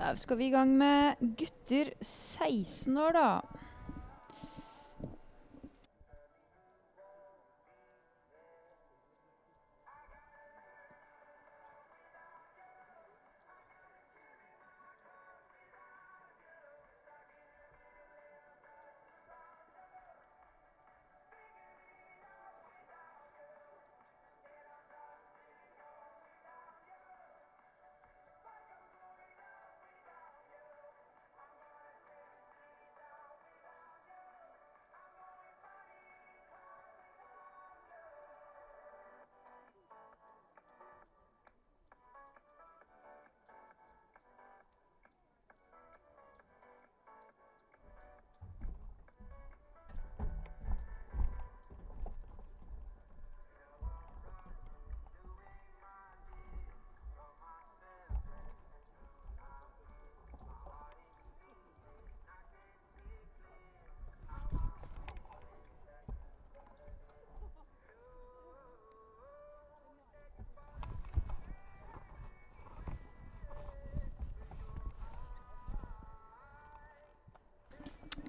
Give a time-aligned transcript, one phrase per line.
[0.00, 3.24] Da skal vi i gang med gutter 16 år, da.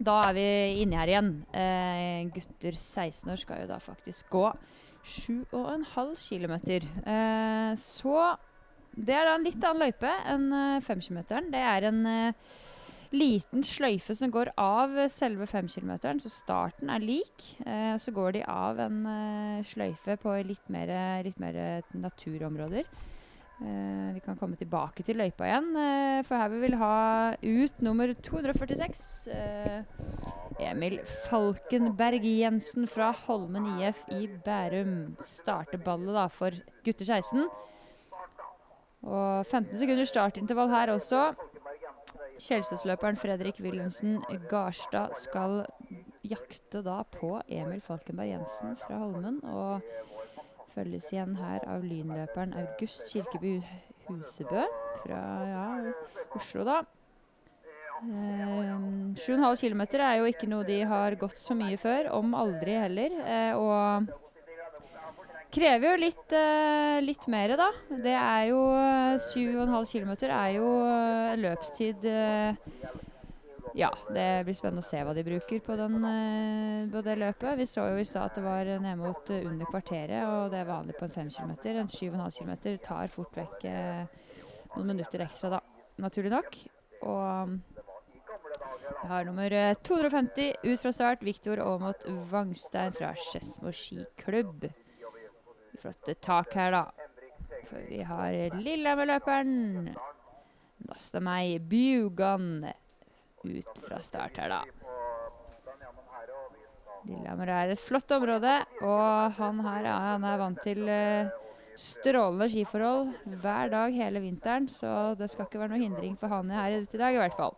[0.01, 0.45] Da er vi
[0.81, 1.31] inne her igjen.
[1.53, 4.47] Eh, gutter 16 år skal jo da faktisk gå
[5.05, 6.55] 7,5 km.
[7.05, 8.15] Eh, så
[8.97, 11.21] det er da en litt annen løype enn eh, 5 km.
[11.53, 12.55] Det er en eh,
[13.13, 17.45] liten sløyfe som går av selve 5-kilometeren, så starten er lik.
[17.65, 20.89] Eh, så går de av en eh, sløyfe på litt mer,
[21.27, 22.89] litt mer naturområder.
[23.61, 27.81] Eh, vi kan komme tilbake til løypa igjen, eh, for her vil vi ha ut
[27.85, 29.27] nummer 246.
[29.29, 29.83] eh,
[30.59, 30.97] Emil
[31.29, 35.15] Falkenberg Jensen fra Holmen IF i Bærum.
[35.25, 37.45] Starter ballet da for gutter 16.
[39.03, 41.35] Og 15 sekunder startintervall her også.
[42.41, 45.65] Kjelsåsløperen Fredrik Wilhelmsen Garstad skal
[46.25, 49.43] jakte da på Emil Falkenberg Jensen fra Holmen.
[49.43, 49.81] Og
[50.75, 53.59] følges igjen her av lynløperen August Kirkeby
[54.07, 54.65] Husebø
[55.01, 55.67] fra ja,
[56.37, 56.81] Oslo, da.
[58.01, 58.73] Eh,
[59.21, 63.13] 7,5 km er jo ikke noe de har gått så mye før, om aldri heller.
[63.21, 64.09] Eh, og
[65.51, 67.69] krever jo litt, eh, litt mer, da.
[67.91, 68.61] Det er jo
[69.29, 72.55] 7,5 km er jo eh, løpstid eh,
[73.73, 77.57] ja, det blir spennende å se hva de bruker på, den, eh, på det løpet.
[77.59, 80.59] Vi så jo i stad at det var ned mot eh, under kvarteret, og det
[80.61, 81.53] er vanlig på en 5 km.
[81.71, 84.03] En 7,5 km tar fort vekk eh,
[84.75, 85.61] noen minutter ekstra, da.
[86.03, 86.57] Naturlig nok.
[87.07, 87.55] Og
[89.01, 91.23] vi har nummer eh, 250 ut fra start.
[91.23, 94.67] Viktor Aamodt Vangstein fra Skedsmo skiklubb.
[95.81, 96.85] Flotte tak her, da.
[97.69, 99.93] For vi har Lillehammer-løperen.
[100.89, 102.65] Nasta meg Bugan
[103.45, 104.61] ut fra start her, da.
[107.07, 108.53] Lillehammer er et flott område,
[108.85, 111.31] og han her han er vant til eh,
[111.79, 113.09] strålende skiforhold
[113.41, 116.97] hver dag hele vinteren, så det skal ikke være noe hindring for han her ute
[116.97, 117.57] i dag, i hvert fall.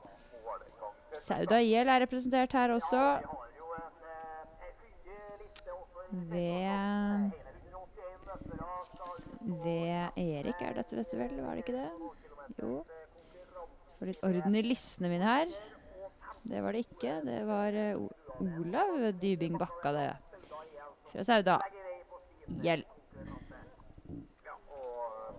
[1.13, 3.03] Sauda IL er representert her også.
[6.13, 7.31] Ved
[9.43, 11.33] Ved Erik er dette, dette vel?
[11.41, 11.89] Var det ikke det?
[12.61, 12.83] Jo.
[14.03, 15.51] Får litt orden i listene mine her.
[16.43, 17.11] Det var det ikke.
[17.23, 20.09] Det var uh, Olav Dybing Bakka, det.
[21.13, 21.55] Fra Sauda.
[22.65, 22.89] Hjelp.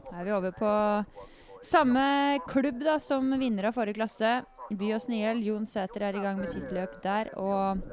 [0.07, 0.73] Da er vi over på
[1.61, 2.07] samme
[2.49, 4.33] klubb da, som vinner av forrige klasse.
[4.73, 5.45] Byås Nyhjell.
[5.45, 7.35] Jon Sæter er i gang med sitt løp der.
[7.37, 7.85] Og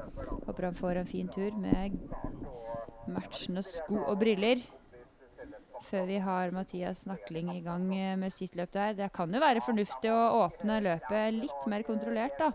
[0.47, 1.99] håper han får en fin tur med
[3.11, 4.63] matchende sko og briller.
[5.81, 8.93] Før vi har Mathias Nakling i gang eh, med sitt løp der.
[8.97, 12.51] Det kan jo være fornuftig å åpne løpet litt mer kontrollert, da.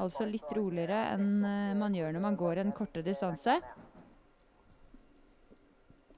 [0.00, 3.58] Altså litt roligere enn eh, man gjør når man går en kortere distanse.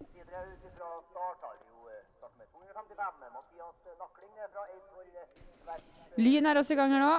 [0.04, 3.24] Videre ut ifra start har vi jo starter med 255.
[3.38, 5.08] Mathias Nakling fra Eidsvoll
[5.70, 5.88] Vest.
[6.20, 7.14] Lyn er også i gang her nå.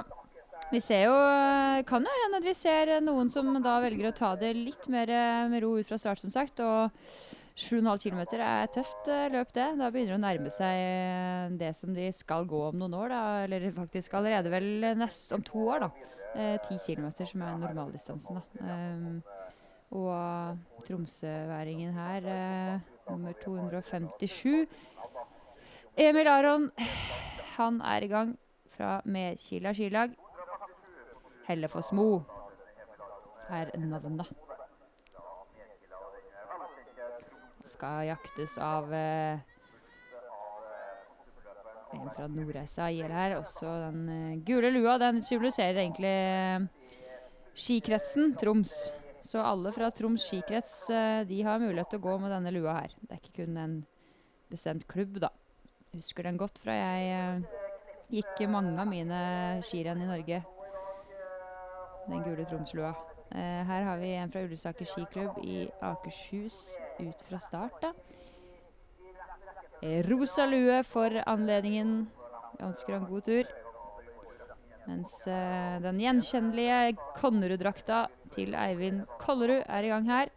[0.72, 4.16] Vi ser jo eh, Kan jo hende at vi ser noen som da velger å
[4.16, 5.12] ta det litt mer
[5.52, 6.62] med ro ut fra start, som sagt.
[6.64, 6.94] Og
[7.56, 9.70] 7,5 km er tøft eh, løp, det.
[9.80, 13.14] Da begynner det å nærme seg eh, det som de skal gå om noen år,
[13.14, 13.22] da.
[13.46, 14.68] Eller faktisk allerede vel
[15.00, 15.90] nest om to år, da.
[16.36, 18.68] Eh, 10 km, som er normaldistansen, da.
[18.68, 19.22] Ehm,
[19.96, 24.68] og tromsøværingen her, eh, nummer 257
[25.96, 26.72] Emil Aron,
[27.56, 28.36] han er i gang
[28.76, 30.12] fra Medkila skilag.
[31.48, 32.10] Hellefossmo
[33.48, 34.45] er navnet.
[37.76, 39.40] Skal jaktes av eh,
[41.96, 43.36] En fra Nordreisa IL her.
[43.42, 44.96] Også den eh, gule lua.
[45.02, 46.94] Den symboliserer egentlig eh,
[47.52, 48.78] skikretsen Troms.
[49.26, 50.76] Så alle fra Troms skikrets
[51.26, 52.94] de har mulighet til å gå med denne lua her.
[53.02, 53.74] Det er ikke kun en
[54.54, 55.32] bestemt klubb, da.
[55.90, 57.42] Jeg husker den godt fra jeg
[58.14, 59.24] gikk mange av mine
[59.66, 60.44] skirenn i Norge.
[62.06, 62.94] Den gule Tromslua.
[63.32, 67.94] Eh, her har vi en fra Ullensaker skiklubb i Akershus ut fra start, da.
[69.82, 72.06] Eh, rosa lue for anledningen.
[72.56, 73.50] Vi ønsker han god tur.
[74.86, 78.04] Mens uh, den gjenkjennelige Konnerud-drakta
[78.36, 80.30] til Eivind Kollerud er i gang her.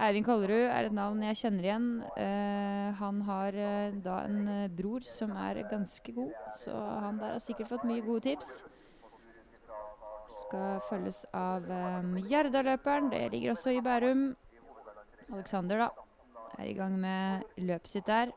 [0.00, 1.88] Eivind Kollerud er et navn jeg kjenner igjen.
[2.16, 6.32] Uh, han har uh, da en bror som er ganske god,
[6.64, 8.64] så han der har sikkert fått mye gode tips.
[10.48, 13.10] Skal følges av um, Gjerdaløperen.
[13.12, 14.22] Det ligger også i Bærum.
[15.28, 15.88] Alexander, da,
[16.56, 18.32] er i gang med løpet sitt der.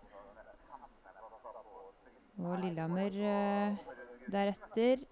[2.42, 3.78] Og Lillehammer uh,
[4.28, 5.06] deretter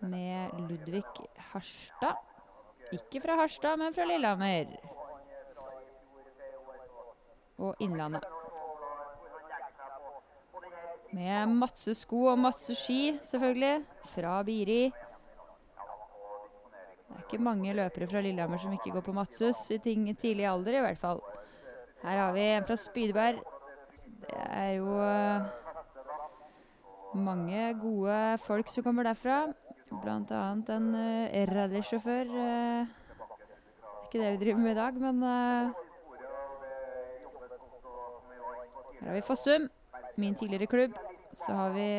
[0.00, 1.04] med Ludvig
[1.50, 2.16] Harstad.
[2.96, 4.72] Ikke fra Harstad, men fra Lillehammer.
[7.58, 8.24] Og Innlandet.
[11.12, 13.84] Med masse sko og masse ski, selvfølgelig.
[14.16, 14.82] Fra Biri.
[17.30, 20.82] Ikke mange løpere fra Lillehammer som ikke går på Matsus i ting, tidlig alder, i
[20.82, 21.20] hvert fall.
[22.02, 23.38] Her har vi en fra Spydeberg.
[24.24, 25.46] Det er jo eh,
[27.14, 28.18] mange gode
[28.48, 29.44] folk som kommer derfra.
[30.02, 32.34] Blant annet en uh, rallysjåfør.
[32.34, 32.90] Uh,
[34.06, 35.70] ikke det vi driver med i dag, men uh,
[39.00, 39.70] Her har vi Fossum,
[40.16, 40.98] min tidligere klubb.
[41.34, 41.90] Så har vi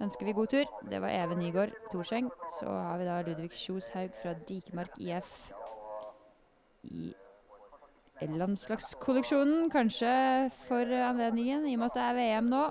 [0.00, 0.72] ønsker vi god tur.
[0.90, 2.30] Det var Even Nygaard Thorseng.
[2.58, 5.30] Så har vi da Ludvig Kjoshaug fra Dikemark IF
[6.84, 7.12] i
[8.20, 9.70] landslagskolleksjonen.
[9.70, 12.64] Kanskje for anledningen, i og med at det er VM nå.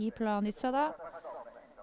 [0.00, 0.86] I Planica, da.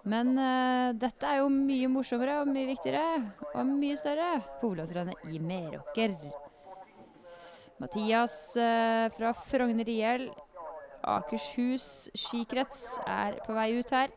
[0.08, 4.28] Men uh, dette er jo mye morsommere og mye viktigere og mye større.
[4.62, 6.16] Hovedlandsrennet i Meråker.
[7.78, 10.28] Mathias uh, fra Frogner IL,
[11.04, 14.10] Akershus skikrets, er på vei ut her.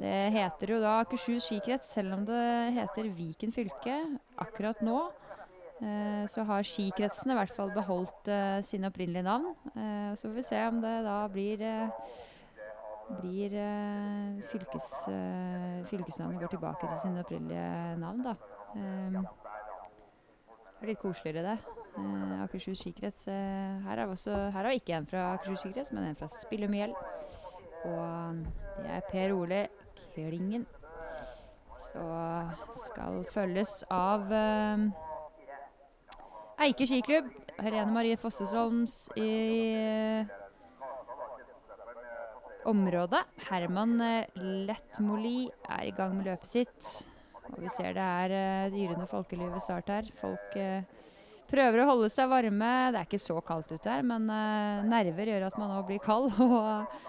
[0.00, 2.40] Det heter jo da Akershus skikrets, selv om det
[2.78, 3.98] heter Viken fylke
[4.40, 4.98] akkurat nå.
[5.80, 9.52] Eh, så har skikretsene i hvert fall beholdt eh, sine opprinnelige navn.
[9.74, 11.88] Eh, så får vi se om det da blir eh,
[13.20, 18.34] blir eh, fylkes, eh, fylkesnavnet går tilbake til sine opprinnelige navn, da.
[20.70, 21.76] Det er litt koseligere, det.
[22.44, 23.26] Akershus skikrets.
[23.28, 26.94] Her, er også, her har vi ikke en fra Akershus skikrets, men en fra Spillumjell.
[27.88, 28.40] Og
[28.80, 29.60] det er Per Ole
[30.14, 30.66] Klingen.
[31.90, 32.06] Så
[32.86, 34.84] skal følges av eh,
[36.66, 37.30] Eike skiklubb.
[37.60, 39.30] Helene Marie Fossesholms i
[42.70, 43.24] området.
[43.48, 46.90] Herman eh, Lettmoli er i gang med løpet sitt.
[47.50, 50.10] Og vi ser det er eh, yrende folkeliv ved start her.
[50.22, 50.58] Folk
[51.50, 52.72] prøver å holde seg varme.
[52.94, 54.30] Det er ikke så kaldt ute her, men
[54.86, 56.30] nerver gjør at man nå blir kald.
[56.46, 57.00] og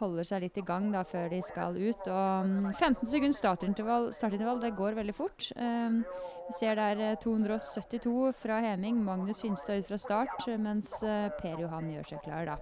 [0.00, 2.08] holder seg litt i gang da før de skal ut.
[2.10, 5.50] Og mm, 15 sekunder startintervall, startintervall, det går veldig fort.
[5.56, 6.02] Um,
[6.48, 9.00] vi ser der eh, 272 fra Heming.
[9.04, 12.58] Magnus Finstad ut fra start, mens eh, Per Johan gjør seg klar, da.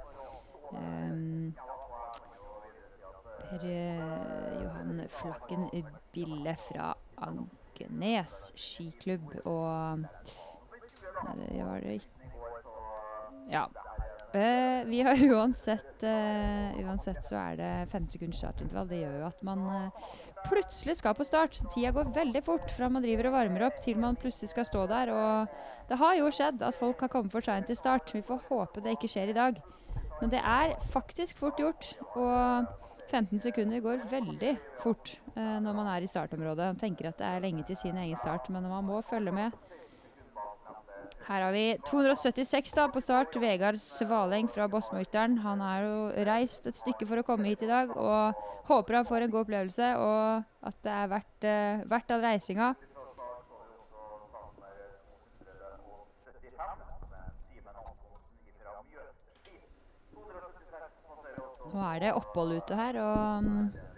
[0.72, 1.52] Um,
[3.42, 5.68] Per eh, Johan Flakken
[6.14, 6.92] Bille fra
[7.26, 9.34] Ankenes skiklubb.
[9.44, 10.06] Og
[11.22, 12.30] Nei, det var det ikke.
[13.50, 13.66] Ja.
[14.32, 18.88] Eh, vi har uansett uh, Uansett så er det 15 sekunders startintervall.
[18.88, 20.12] Det gjør jo at man uh,
[20.46, 21.58] plutselig skal på start.
[21.74, 24.86] Tida går veldig fort fra man driver og varmer opp til man plutselig skal stå
[24.88, 25.12] der.
[25.12, 28.14] Og det har jo skjedd at folk har kommet for seint til start.
[28.16, 29.60] Vi får håpe det ikke skjer i dag.
[30.22, 31.92] Men det er faktisk fort gjort.
[32.14, 32.64] Og
[33.12, 36.70] 15 sekunder går veldig fort når man er i startområdet.
[36.72, 39.52] Man tenker at det er lenge til sin egen start, men man må følge med.
[41.26, 43.36] Her har vi 276 da på start.
[43.38, 45.38] Vegard Svaleng fra Bosmøyteren.
[45.44, 49.06] Han har jo reist et stykke for å komme hit i dag og håper han
[49.06, 52.72] får en god opplevelse og at det er verdt, eh, verdt all reisinga.
[61.72, 63.91] Nå er det opphold ute her, og mm,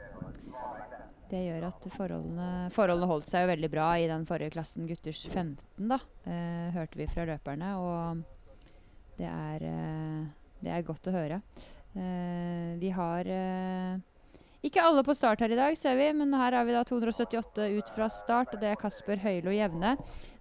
[1.30, 5.22] det gjør at forholdene, forholdene holdt seg jo veldig bra i den forrige klassen, gutters
[5.30, 5.98] 15, da.
[6.28, 8.24] Eh, hørte vi fra løperne, og
[9.18, 10.26] det er, eh,
[10.64, 11.40] det er godt å høre.
[11.94, 13.98] Eh, vi har eh,
[14.66, 17.68] ikke alle på start her i dag, ser vi, men her har vi da 278
[17.78, 19.94] ut fra start, og det er Kasper Høylo Jevne.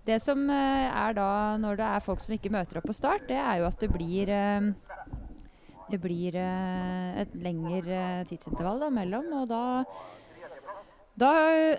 [0.08, 1.30] Det som eh, er da
[1.62, 3.92] når det er folk som ikke møter opp på start, det er jo at det
[3.94, 4.74] blir eh,
[5.94, 9.64] det blir et lengre tidsintervall da, mellom, og da
[11.20, 11.32] da,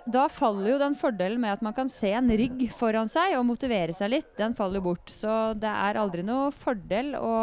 [0.07, 3.43] da faller jo den fordelen med at man kan se en rygg foran seg og
[3.49, 5.11] motivere seg litt, den faller bort.
[5.11, 7.35] Så det er aldri noe fordel å,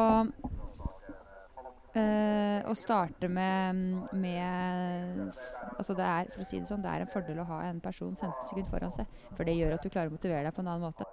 [1.93, 3.83] eh, å starte med,
[4.17, 5.35] med
[5.77, 7.81] Altså det er, for å si det sånn, det er en fordel å ha en
[7.83, 9.21] person 15 sekunder foran seg.
[9.37, 11.09] For det gjør at du klarer å motivere deg på en annen måte.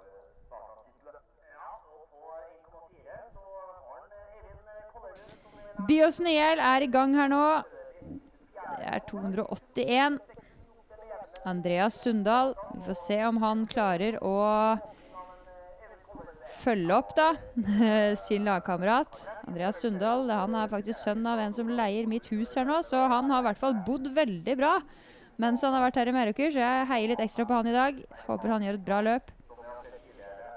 [5.88, 7.44] Byåsen IL er i gang her nå.
[8.80, 10.20] Det er 281.
[11.48, 12.54] Andreas Sundal.
[12.74, 14.36] Vi får se om han klarer å
[16.60, 17.30] følge opp da,
[18.26, 19.22] sin lagkamerat.
[19.48, 23.06] Andreas Sundal han er faktisk sønn av en som leier mitt hus her nå, så
[23.08, 24.78] han har i hvert fall bodd veldig bra
[25.40, 27.72] mens han har vært her i Meråker, så jeg heier litt ekstra på han i
[27.72, 28.00] dag.
[28.26, 29.30] Håper han gjør et bra løp.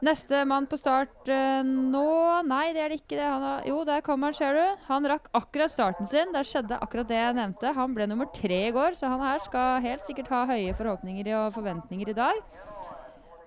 [0.03, 2.07] Neste mann på start uh, nå
[2.49, 3.15] Nei, det er det ikke.
[3.15, 3.23] det.
[3.23, 4.81] Har, jo, der kom han, ser du.
[4.89, 6.33] Han rakk akkurat starten sin.
[6.35, 7.71] Der skjedde akkurat det jeg nevnte.
[7.77, 11.31] Han ble nummer tre i går, så han her skal helt sikkert ha høye forhåpninger
[11.39, 12.43] og forventninger i dag.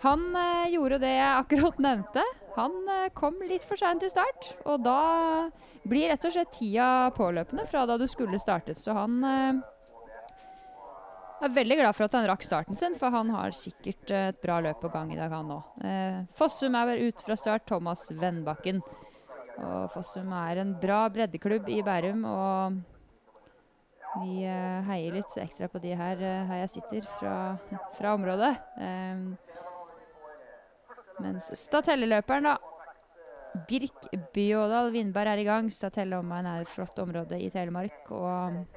[0.06, 2.24] Han uh, gjorde det jeg akkurat nevnte.
[2.56, 4.54] Han uh, kom litt for seint til start.
[4.64, 5.00] Og da
[5.84, 8.80] blir rett og slett tida påløpende fra da du skulle startet.
[8.80, 9.20] Så han
[11.36, 14.28] jeg er veldig glad for at han rakk starten sin, for han har sikkert eh,
[14.32, 15.80] et bra løp på gang i dag, han òg.
[15.84, 17.66] Eh, Fossum er ute fra start.
[17.68, 18.80] Thomas Vennbakken.
[19.56, 22.78] Og Fossum er en bra breddeklubb i Bærum, og
[24.22, 27.34] vi eh, heier litt ekstra på de her, eh, her jeg sitter, fra,
[27.98, 28.54] fra området.
[28.80, 29.16] Eh,
[31.20, 32.56] mens Statelleløperen, da.
[33.68, 35.70] Birk Bjådal Vindberg er i gang.
[35.72, 38.10] Statelle omegn er et flott område i Telemark.
[38.12, 38.75] og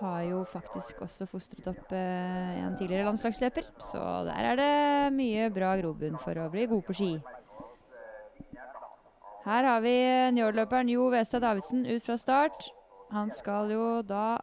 [0.00, 3.68] har jo faktisk også fostret opp eh, en tidligere landslagsløper.
[3.80, 7.12] Så der er det mye bra grobunn for å bli god på ski.
[9.46, 9.94] Her har vi
[10.34, 12.68] njåløperen Jo Westad Davidsen ut fra start.
[13.14, 14.40] Han skal jo da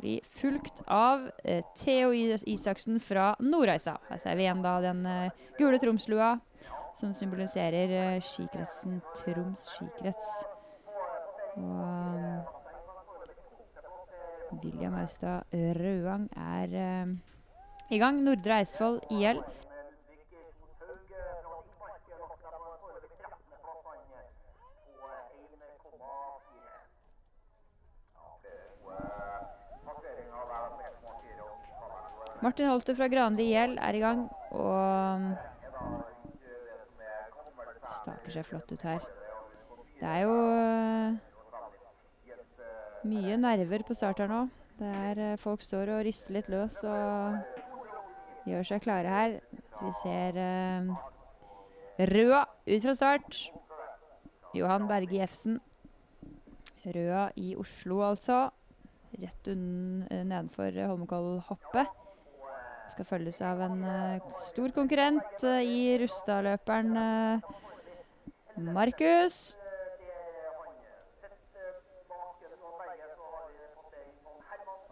[0.00, 3.98] bli fulgt av eh, Theo Isaksen fra Nordreisa.
[4.08, 6.36] Her ser vi igjen da den eh, gule Tromslua
[6.96, 10.44] som symboliserer eh, skikretsen Troms skikrets.
[11.56, 12.25] Og
[14.52, 16.74] William Austad Røang er
[17.04, 17.14] uh,
[17.90, 18.22] i gang.
[18.24, 19.42] Nordre Eidsvoll IL.
[32.42, 35.22] Martin Holte fra Granli IL er i gang og
[37.96, 39.06] staker seg flott ut her.
[39.96, 40.36] Det er jo
[43.08, 44.46] mye nerver på start her nå.
[44.76, 47.38] Der er, folk står og rister litt løs og
[48.46, 49.36] gjør seg klare her.
[49.76, 50.90] Så vi ser uh,
[51.96, 53.40] Røa ut fra start.
[54.56, 55.60] Johan Berge Jefsen.
[56.84, 58.46] Røa i Oslo, altså.
[59.16, 62.02] Rett nedenfor Holmenkollhoppet.
[62.92, 67.54] Skal følges av en uh, stor konkurrent uh, i Rustadløperen uh,
[68.76, 69.56] Markus.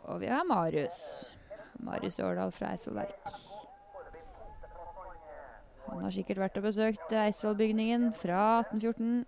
[0.05, 1.31] Og vi har Marius.
[1.85, 3.35] Marius Årdal fra Eidsvollverk.
[5.89, 9.25] Han har sikkert vært og besøkt Eidsvollbygningen fra 1814.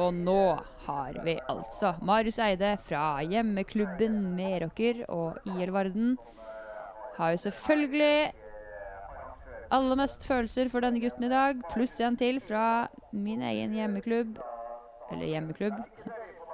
[0.00, 0.42] Og nå
[0.86, 6.14] har vi altså Marius Eide fra hjemmeklubben Meråker og IL Varden.
[7.18, 8.32] Har jo selvfølgelig
[9.72, 14.40] aller mest følelser for denne gutten i dag, pluss en til fra min egen hjemmeklubb.
[15.12, 15.76] Eller hjemmeklubb.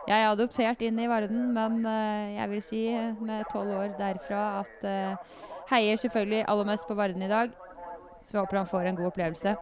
[0.08, 2.82] Jeg er adoptert inn i Varden, men uh, jeg vil si
[3.20, 7.52] med tolv år derfra at uh, heier selvfølgelig aller mest på Varden i dag.
[8.24, 9.52] Så vi håper han får en god opplevelse.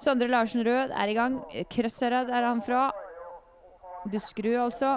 [0.00, 1.40] Sondre Larsen Rød er i gang.
[1.70, 2.84] Krødsherad er han fra.
[4.06, 4.92] Buskerud, altså.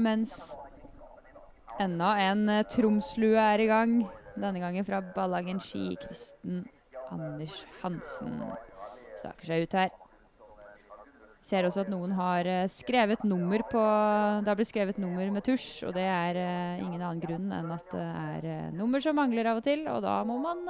[0.00, 0.56] Mens
[1.80, 3.98] enda en Tromslue er i gang.
[4.34, 5.98] Denne gangen fra Ballagen ski.
[6.00, 6.64] Kristen
[7.12, 8.40] Anders Hansen
[9.20, 9.92] staker seg ut her.
[11.44, 13.80] Ser også at noen har uh, skrevet nummer på
[14.40, 17.74] Det har blitt skrevet nummer med tusj, og det er uh, ingen annen grunn enn
[17.74, 20.64] at det er uh, nummer som mangler av og til, og da må man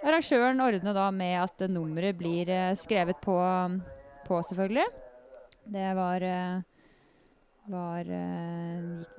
[0.00, 2.48] Arrangøren ordne da med at nummeret blir
[2.80, 3.36] skrevet på,
[4.24, 4.86] på, selvfølgelig.
[5.74, 6.24] Det var,
[7.68, 8.08] var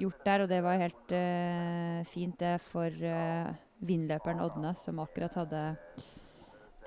[0.02, 1.14] gjort der, og det var helt
[2.10, 2.98] fint det for
[3.86, 5.62] vindløperen Odne, som akkurat hadde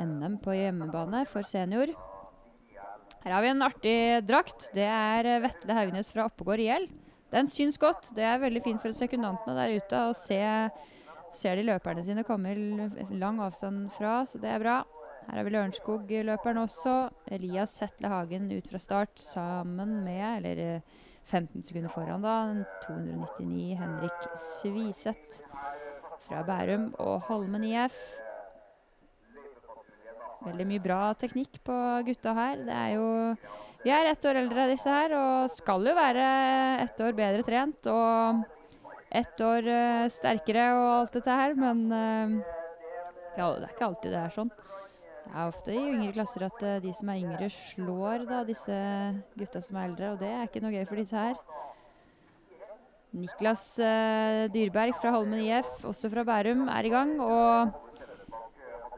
[0.02, 1.94] NM på hjemmebane for senior.
[3.24, 4.68] Her har vi en artig drakt.
[4.76, 6.90] Det er eh, Vetle Haugnes fra Oppegård IL.
[7.32, 8.10] Den syns godt.
[8.16, 10.42] Det er veldig fint for sekundantene der ute å se
[11.34, 12.52] ser de løperne sine komme
[13.10, 14.76] lang avstand fra, så det er bra.
[15.24, 16.94] Her har vi Lørenskog-løperen også.
[17.32, 23.78] Elias Hetle Hagen ut fra start sammen med, eller eh, 15 sekunder foran, da, 299
[23.80, 24.28] Henrik
[24.58, 25.40] Sviseth
[26.26, 27.96] fra Bærum og Holmen IF.
[30.44, 32.58] Veldig mye bra teknikk på gutta her.
[32.66, 33.06] Det er jo
[33.84, 36.26] Vi er ett år eldre, disse her, og skal jo være
[36.84, 38.44] ett år bedre trent og
[39.14, 42.32] ett år uh, sterkere og alt dette her, men uh,
[43.36, 44.50] ja, det er ikke alltid det er sånn.
[45.24, 48.78] Det er ofte i yngre klasser at uh, de som er yngre, slår da disse
[49.38, 51.38] gutta som er eldre, og det er ikke noe gøy for disse her.
[53.14, 53.68] Niklas
[54.50, 57.12] Dyrberg fra Holmen IF, også fra Bærum, er i gang.
[57.22, 57.83] Og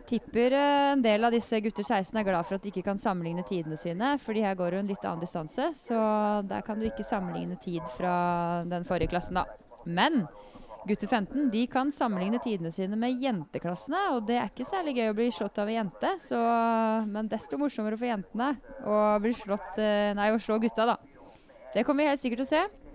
[0.08, 3.00] tipper eh, en del av disse gutter 16 er glad for at de ikke kan
[3.02, 6.00] sammenligne tidene sine, fordi her går en litt annen distanse, så
[6.46, 8.16] der kan du ikke sammenligne tid fra
[8.68, 9.46] den forrige klassen, da.
[9.86, 10.24] Men
[10.86, 15.10] gutter 15 de kan sammenligne tidene sine med jenteklassene, og det er ikke særlig gøy
[15.10, 16.40] å bli slått av ei jente, så,
[17.10, 18.52] men desto morsommere for jentene
[18.86, 21.00] å, bli slått, eh, nei, å slå gutta, da.
[21.74, 22.86] Det kommer vi helt sikkert til å se.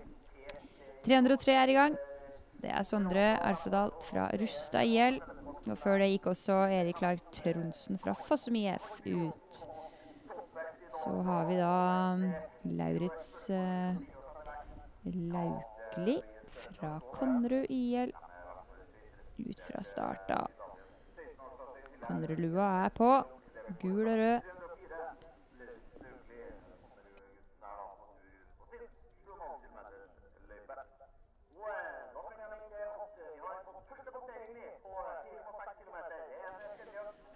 [1.06, 2.00] 303 er i gang.
[2.62, 5.18] Det er Sondre Arfedal fra Rustad IL.
[5.70, 9.60] Og før det gikk også Erik Clark Tronsen fra Fossum IF ut.
[11.02, 11.76] Så har vi da
[12.14, 12.24] um,
[12.78, 13.94] Lauritz uh,
[15.04, 16.18] Laukli
[16.62, 18.12] fra Konnerud IL
[19.42, 20.42] ut fra start, da.
[22.02, 23.12] Konnerud-lua er på.
[23.80, 24.61] Gul og rød.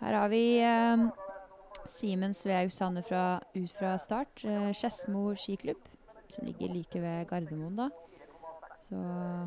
[0.07, 1.01] Her har vi eh,
[1.91, 4.45] Simen Sveaug Sande fra, ut fra start.
[4.47, 5.81] Eh, Skedsmo skiklubb,
[6.31, 7.89] som ligger like ved Gardermoen, da.
[8.85, 9.01] Så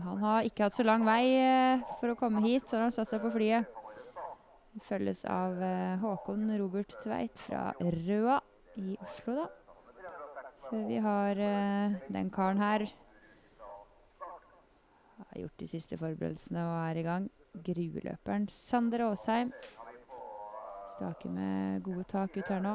[0.04, 2.98] han har ikke hatt så lang vei eh, for å komme hit, så han har
[2.98, 3.72] satt seg på flyet.
[4.90, 8.42] Følges av eh, Håkon Robert Tveit fra Røa
[8.84, 9.50] i Oslo, da.
[10.68, 11.40] Før vi har
[12.12, 12.84] den karen her.
[15.24, 17.32] Har gjort de siste forberedelsene og er i gang.
[17.66, 19.56] Grueløperen Sander Aasheim.
[21.00, 22.74] Staker med gode tak ut her nå.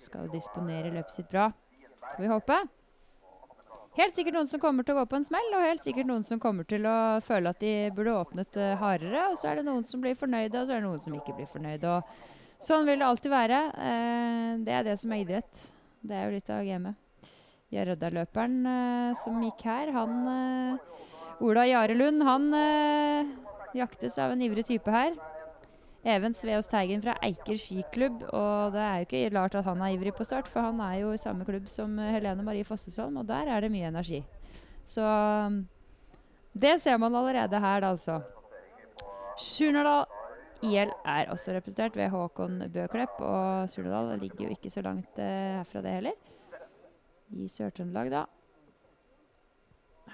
[0.00, 1.50] Skal jo disponere løpet sitt bra,
[2.14, 2.56] får vi håpe.
[3.98, 6.24] Helt sikkert noen som kommer til å gå på en smell, og helt sikkert noen
[6.24, 9.26] som kommer til å føle at de burde åpnet uh, hardere.
[9.28, 11.36] Og så er det noen som blir fornøyde, og så er det noen som ikke
[11.36, 11.98] blir fornøyde.
[11.98, 13.60] Og sånn vil det alltid være.
[13.76, 15.62] Uh, det er det som er idrett.
[16.00, 17.30] Det er jo litt av gamet.
[17.76, 20.18] Gjerdaløperen uh, som gikk her, han
[21.44, 22.52] Ola Jarelund, han
[23.76, 25.12] jaktes av en ivrig type her.
[26.06, 28.20] Even Sveås Teigen fra Eiker skiklubb.
[28.30, 31.00] Og det er jo ikke rart at han er ivrig på start, for han er
[31.00, 34.20] jo i samme klubb som Helene Marie Fossesholm, og der er det mye energi.
[34.86, 35.02] Så
[36.54, 38.20] det ser man allerede her, da, altså.
[39.36, 40.06] Surnadal
[40.62, 45.58] IL er også representert ved Håkon Bøklepp, og Surnadal ligger jo ikke så langt eh,
[45.58, 46.16] herfra, det heller.
[47.34, 48.24] I Sør-Trøndelag, da.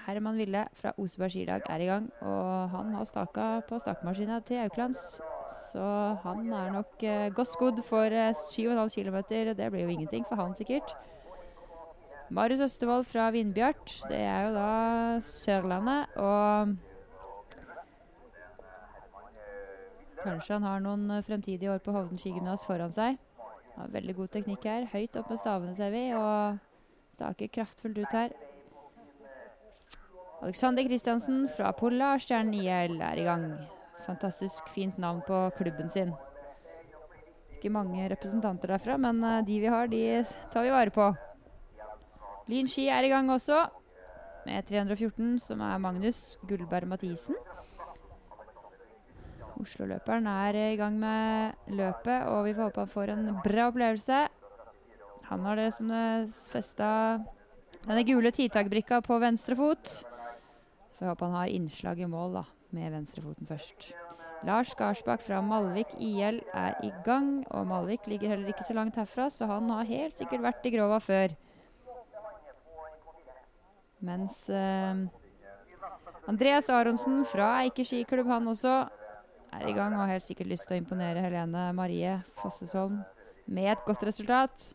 [0.07, 4.65] Herman Ville fra Oseberg skilag er i gang, og han har staka på stakemaskina til
[4.65, 5.21] Auklands.
[5.71, 5.83] Så
[6.23, 9.19] han er nok eh, godt skodd for eh, 7,5 km.
[9.57, 10.95] Det blir jo ingenting for han, sikkert.
[12.29, 13.99] Marius Østevold fra Vindbjart.
[14.09, 16.75] Det er jo da Sørlandet, og
[20.23, 23.19] Kanskje han har noen eh, fremtidige år på Hovden skigymnas foran seg.
[23.75, 24.87] Har veldig god teknikk her.
[24.93, 26.59] Høyt opp med stavene, ser vi, og
[27.17, 28.35] staker kraftfullt ut her.
[30.43, 33.47] Alexander Kristiansen fra Polarstjernen IL er i gang.
[34.03, 36.11] Fantastisk fint navn på klubben sin.
[37.55, 40.01] Ikke mange representanter derfra, men uh, de vi har, de
[40.51, 41.05] tar vi vare på.
[42.51, 43.61] Lyn ski er i gang også,
[44.43, 47.37] med 314, som er Magnus Gullberg Mathisen.
[49.61, 54.25] Oslo-løperen er i gang med løpet, og vi får håpe han får en bra opplevelse.
[55.29, 55.93] Han har det som
[56.51, 56.89] festa
[57.85, 59.87] denne gule titagbrikka på venstre fot.
[59.87, 63.93] Så jeg håper han har innslag i mål, da med venstrefoten først.
[64.43, 68.99] Lars Garsbakk fra Malvik IL er i gang, og Malvik ligger heller ikke så langt
[68.99, 71.35] herfra, så han har helt sikkert vært i Grova før.
[74.03, 75.05] Mens eh,
[76.27, 78.81] Andreas Aronsen fra Eike skiklubb, han også,
[79.53, 82.99] er i gang og har helt sikkert lyst til å imponere Helene Marie Fossesholm
[83.45, 84.69] med et godt resultat.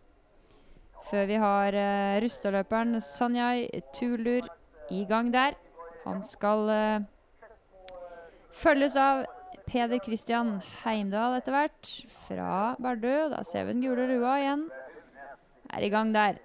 [1.11, 4.49] Før vi har eh, Rustadløperen Sanjay Tulur
[4.95, 5.57] i gang der.
[6.07, 7.07] Han skal eh,
[8.59, 9.23] Følges av
[9.69, 11.91] Peder Christian Heimdal etter hvert,
[12.25, 13.29] fra Bardu.
[13.31, 14.65] Da ser vi den gule lua igjen.
[15.69, 16.41] Er i gang der.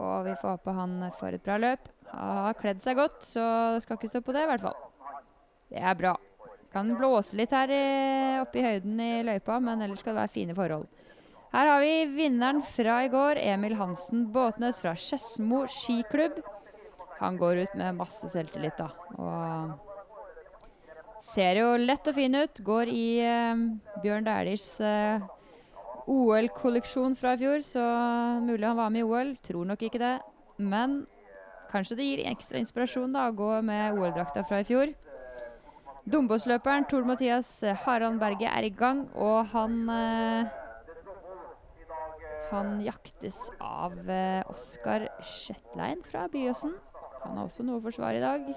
[0.00, 1.90] Og vi får håpe han får et bra løp.
[2.12, 3.44] Han Har kledd seg godt, så
[3.74, 4.80] det skal ikke stå på det, i hvert fall.
[5.72, 6.16] Det er bra.
[6.72, 7.68] Kan blåse litt her
[8.40, 10.88] oppe i høyden i løypa, men ellers skal det være fine forhold.
[11.52, 16.40] Her har vi vinneren fra i går, Emil Hansen Båtnes fra Skedsmo skiklubb.
[17.18, 18.88] Han går ut med masse selvtillit, da.
[19.20, 19.91] Og
[21.22, 22.60] ser jo lett og fin ut.
[22.66, 23.62] Går i eh,
[24.02, 25.22] Bjørn Dæhlies eh,
[26.10, 27.84] OL-kolleksjon fra i fjor, så
[28.42, 29.36] mulig han var med i OL.
[29.44, 30.16] Tror nok ikke det.
[30.58, 31.02] Men
[31.72, 34.92] kanskje det gir ekstra inspirasjon da, å gå med OL-drakta fra i fjor.
[36.02, 40.58] Dombåsløperen Tor Mathias Harald Berge er i gang, og han eh,
[42.52, 46.74] Han jaktes av eh, Oskar Shetlein fra Byåsen.
[47.22, 48.50] Han har også noe å forsvare i dag.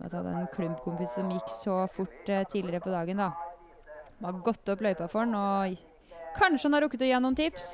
[0.00, 3.30] Må ta den klumpkompis som gikk så fort eh, tidligere på dagen, da.
[4.18, 7.24] Han har gått opp løypa for han, og kanskje han har rukket å gi han
[7.26, 7.70] noen tips.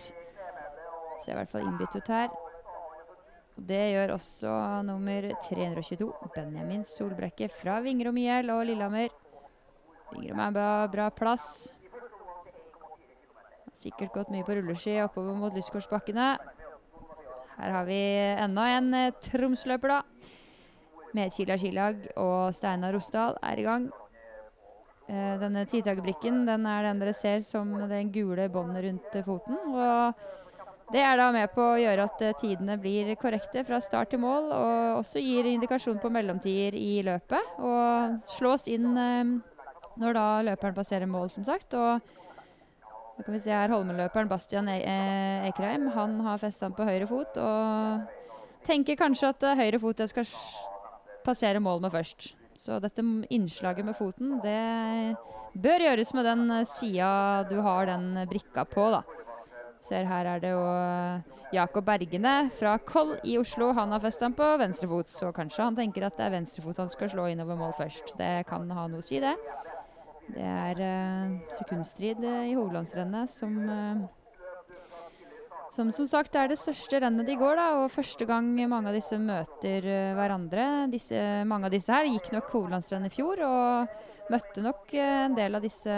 [1.25, 2.31] Ser i hvert fall innbitt ut her.
[3.57, 4.53] Og det gjør også
[4.89, 9.13] nummer 322, Benjamin Solbrekke fra Vingrom IL og Lillehammer.
[10.15, 11.71] Vingrom er en bra, bra plass.
[13.65, 16.35] Har Sikkert gått mye på rulleski oppover mot Lysgårdsbakkene.
[17.61, 18.01] Her har vi
[18.41, 20.37] enda en eh, Tromsløper, da.
[21.17, 23.89] Medkila Skilag og Steinar Rosdal er i gang.
[25.11, 29.59] Eh, denne titagerbrikken den er den dere ser som den gule båndet rundt foten.
[29.75, 34.13] Og det er da med på å gjøre at eh, tidene blir korrekte fra start
[34.15, 37.59] til mål, og også gir indikasjon på mellomtider i løpet.
[37.59, 39.37] Og slås inn eh,
[40.01, 41.75] når da løperen passerer mål, som sagt.
[41.75, 42.01] Og
[43.21, 45.91] da kan vi se her Holmenløperen Bastian e eh, Ekrheim.
[45.93, 48.21] Han har festa den på høyre fot og
[48.65, 50.25] tenker kanskje at eh, høyre fot skal
[51.25, 52.33] passere mål med først.
[52.61, 55.17] Så dette innslaget med foten, det
[55.57, 57.11] bør gjøres med den eh, sida
[57.49, 59.03] du har den brikka på, da.
[59.81, 63.73] Ser her er det jo eh, Jakob Bergene fra Koll i Oslo.
[63.75, 66.93] Han har festa den på venstrefot, så kanskje han tenker at det er venstrefot han
[66.93, 68.15] skal slå innover mål først.
[68.21, 69.35] Det kan ha noe å si, det.
[70.31, 74.05] Det er uh, sekundstrid i hovedlandsrennet som eh,
[75.71, 78.97] som som sagt er det største rennet de går, da, og første gang mange av
[78.97, 80.67] disse møter uh, hverandre.
[80.93, 85.37] Disse, mange av disse her gikk nok hovedlandsrennet i fjor, og møtte nok uh, en
[85.39, 85.97] del av disse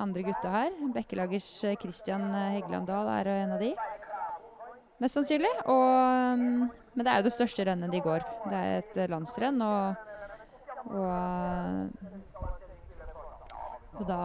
[0.00, 0.76] andre gutta her.
[0.96, 3.74] Bekkelagers Kristian Christian Heggeland Dahl er en av de.
[5.00, 5.52] Mest sannsynlig.
[5.64, 5.84] Og,
[6.36, 8.24] um, men det er jo det største rennet de går.
[8.50, 9.94] Det er et eh, landsrenn, og,
[10.90, 12.50] og
[14.00, 14.20] og da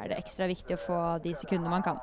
[0.00, 2.00] er det ekstra viktig å få de sekundene man kan.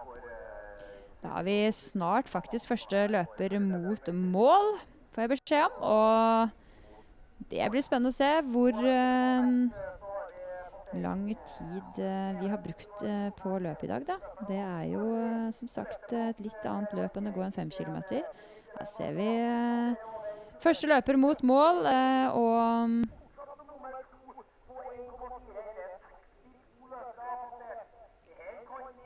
[1.24, 4.74] Da har vi snart faktisk første løper mot mål,
[5.16, 5.88] får jeg beskjed om.
[5.88, 9.52] Og det blir spennende å se hvor eh,
[11.00, 14.18] lang tid eh, vi har brukt eh, på løpet i dag, da.
[14.50, 17.72] Det er jo eh, som sagt et litt annet løp enn å gå en fem
[17.72, 18.26] kilometer.
[18.76, 19.96] Her ser vi eh,
[20.64, 23.23] første løper mot mål, eh, og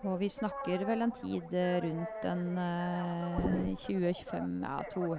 [0.06, 5.16] Og vi snakker vel en tid eh, rundt en eh, 20-25 Ja, to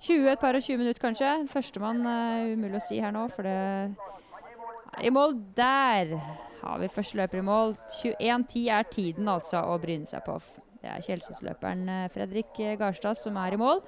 [0.00, 1.30] 20, et par og 20 minutter kanskje.
[1.52, 5.36] Førstemann er umulig å si her nå, for det er i mål.
[5.56, 6.16] Der
[6.62, 7.76] har vi første løper i mål.
[8.02, 10.38] 21.10 er tiden altså å bryne seg på.
[10.82, 13.82] Det er Kjelsås-løperen eh, Fredrik eh, Garstad som er i mål.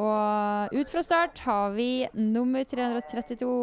[0.00, 3.54] Og ut fra start har vi nummer 332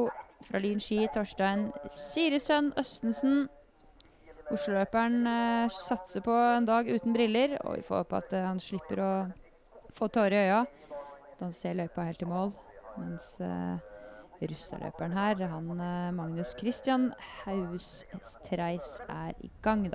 [0.48, 3.46] fra Lyn ski, Torstein Siresønn Østensen.
[4.48, 8.62] Oslo-løperen eh, satser på en dag uten briller, og vi får håpe at eh, han
[8.64, 9.12] slipper å
[9.98, 10.62] få tårer i øya.
[11.38, 12.54] da han ser løypa helt i mål.
[12.98, 13.78] Mens uh,
[14.42, 15.68] Rustad-løperen her, han
[16.16, 17.12] Magnus Christian
[17.44, 19.86] Haustreis, er i gang.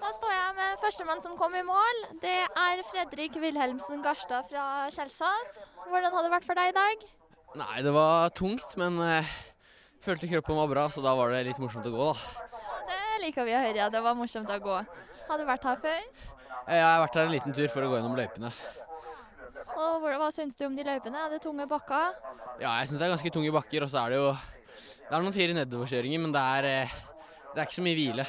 [0.00, 1.98] Da står jeg med førstemann som kom i mål.
[2.18, 5.52] Det er Fredrik Wilhelmsen Garstad fra Kjelsås.
[5.86, 7.04] Hvordan har det vært for deg i dag?
[7.60, 9.30] Nei, det var tungt, men eh,
[10.02, 12.90] følte kroppen var bra, så da var det litt morsomt å gå, da.
[12.90, 13.78] Det liker vi å høre.
[13.78, 13.86] ja.
[13.92, 14.80] Det var morsomt å gå.
[15.30, 16.02] Har du vært her før?
[16.66, 18.50] Eh, Jeg har vært her en liten tur for å gå gjennom løypene.
[19.80, 21.26] Og hva syns du om de løypene?
[21.28, 22.16] Er det tunge bakker?
[22.58, 25.22] Ja, jeg syns det er ganske tunge bakker, og så er det jo Det er
[25.22, 26.98] noen fire nedoverkjøringer, men det er, eh,
[27.54, 28.26] det er ikke så mye hvile.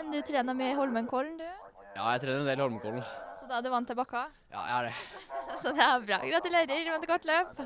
[0.00, 1.44] Enn du trener mye i Holmenkollen, du?
[1.92, 3.02] Ja, jeg trener en del Holmenkollen.
[3.36, 4.22] Så da er du vant til bakka?
[4.48, 4.92] Ja, jeg er det.
[5.60, 6.20] Så det er bra.
[6.24, 7.60] Gratulerer med et godt løp.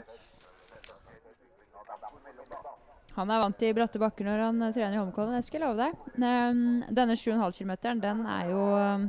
[3.15, 5.79] Han er vant til bratte bakker når han trener i Holmenkollen, det skal jeg love
[5.79, 5.93] deg.
[6.19, 9.07] Um, denne 7,5 km, den er jo um,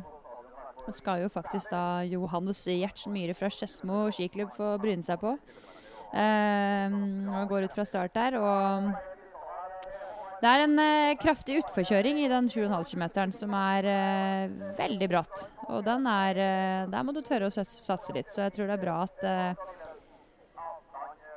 [0.94, 5.34] skal jo faktisk da Johannes Gjertsen Myhre fra Skedsmo skiklubb få bryne seg på.
[6.14, 8.38] Um, og går ut fra start der.
[8.38, 8.94] Og
[10.46, 15.46] det er en eh, kraftig utforkjøring i den 7,5 km som er eh, veldig bratt.
[15.74, 18.76] Og den er eh, Der må du tørre å satse litt, så jeg tror det
[18.76, 19.64] er bra at eh,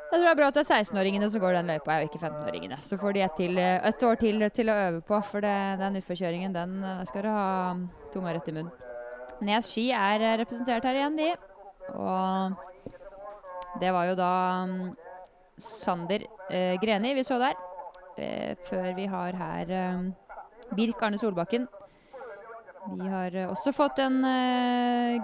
[0.09, 2.21] jeg tror det er bra at det er 16-åringene som går den løypa, og ikke
[2.23, 2.79] 15-åringene.
[2.81, 5.57] Så får de et, til, eh, et år til til å øve på, for det,
[5.81, 7.49] den utforkjøringen den eh, skal du ha
[8.13, 8.73] tunga rett i munnen.
[9.45, 11.31] Nes ski er representert her igjen, de.
[11.93, 14.33] Og det var jo da
[14.67, 14.75] um,
[15.61, 16.25] Sander
[16.83, 17.68] Greni vi så der.
[18.19, 20.07] Eh, før vi har her eh,
[20.75, 21.69] Birk Arne Solbakken.
[22.89, 24.23] Vi har eh, også fått en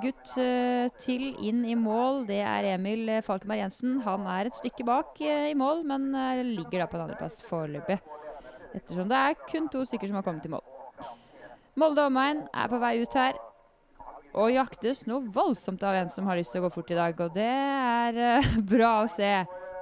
[0.02, 0.35] gutt
[1.02, 2.22] til inn i mål.
[2.28, 3.96] Det er Emil Falkenberg Jensen.
[4.07, 6.12] Han er et stykke bak i mål, men
[6.52, 7.98] ligger da på en andreplass foreløpig.
[8.74, 10.62] Ettersom det er kun to stykker som har kommet i mål.
[11.80, 13.40] Molde omegn er på vei ut her.
[14.35, 17.20] Og jaktes noe voldsomt av en som har lyst til å gå fort i dag,
[17.22, 18.42] og det er
[18.74, 19.35] bra å se.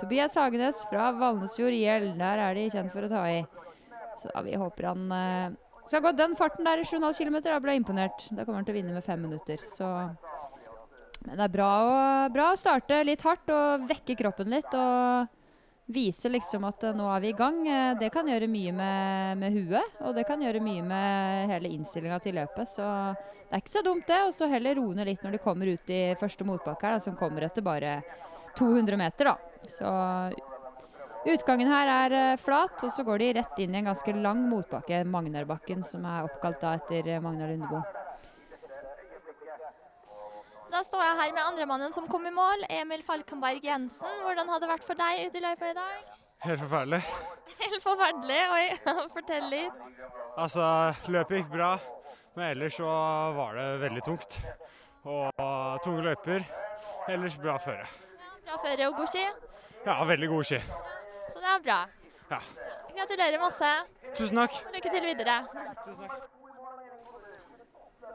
[0.03, 2.09] Tobias Hagenes fra Valnesfjord IL.
[2.19, 3.43] Der er de kjent for å ta i.
[4.19, 5.55] Så ja, vi håper han eh,
[5.87, 7.37] skal gå den farten der i 7,5 km.
[7.45, 8.25] Da ble jeg imponert.
[8.35, 9.63] Da kommer han til å vinne med fem minutter.
[9.71, 9.87] Så
[11.23, 11.95] Men det er bra å,
[12.35, 14.75] bra å starte litt hardt og vekke kroppen litt.
[14.75, 15.39] Og
[15.93, 17.63] vise liksom at eh, nå er vi i gang.
[17.69, 21.71] Eh, Det kan gjøre mye med, med huet, og det kan gjøre mye med hele
[21.77, 22.75] innstillinga til løpet.
[22.75, 24.19] Så det er ikke så dumt, det.
[24.27, 27.07] Og så heller roe ned litt når de kommer ut i første motbakke her, da,
[27.07, 28.01] som kommer etter bare
[28.59, 29.37] 200 meter, da.
[29.71, 29.91] Så
[31.33, 34.45] utgangen her er eh, flat, og så går de rett inn i en ganske lang
[34.51, 37.83] motbakke, Magnarbakken, som er oppkalt da etter eh, Magnar Lundebo.
[40.73, 44.09] Da står jeg her med andremannen som kom i mål, Emil Falkenberg Jensen.
[44.25, 46.13] Hvordan har det vært for deg ute i løypa i dag?
[46.43, 47.01] Helt forferdelig.
[47.61, 48.39] Helt forferdelig.
[48.57, 48.65] Oi,
[49.17, 49.91] fortell litt.
[50.41, 50.65] Altså,
[51.13, 51.75] løpet gikk bra,
[52.35, 52.89] men ellers så
[53.37, 54.39] var det veldig tungt.
[55.05, 55.45] Og
[55.85, 56.49] tunge løyper.
[57.13, 57.87] Ellers bra føre.
[58.47, 59.25] Bra føre og god ski.
[59.87, 60.61] Ja, veldig god ski.
[61.33, 61.81] Så det er bra.
[62.33, 62.39] Ja.
[62.97, 63.73] Gratulerer masse.
[64.17, 64.63] Tusen takk.
[64.67, 65.37] og Lykke til videre.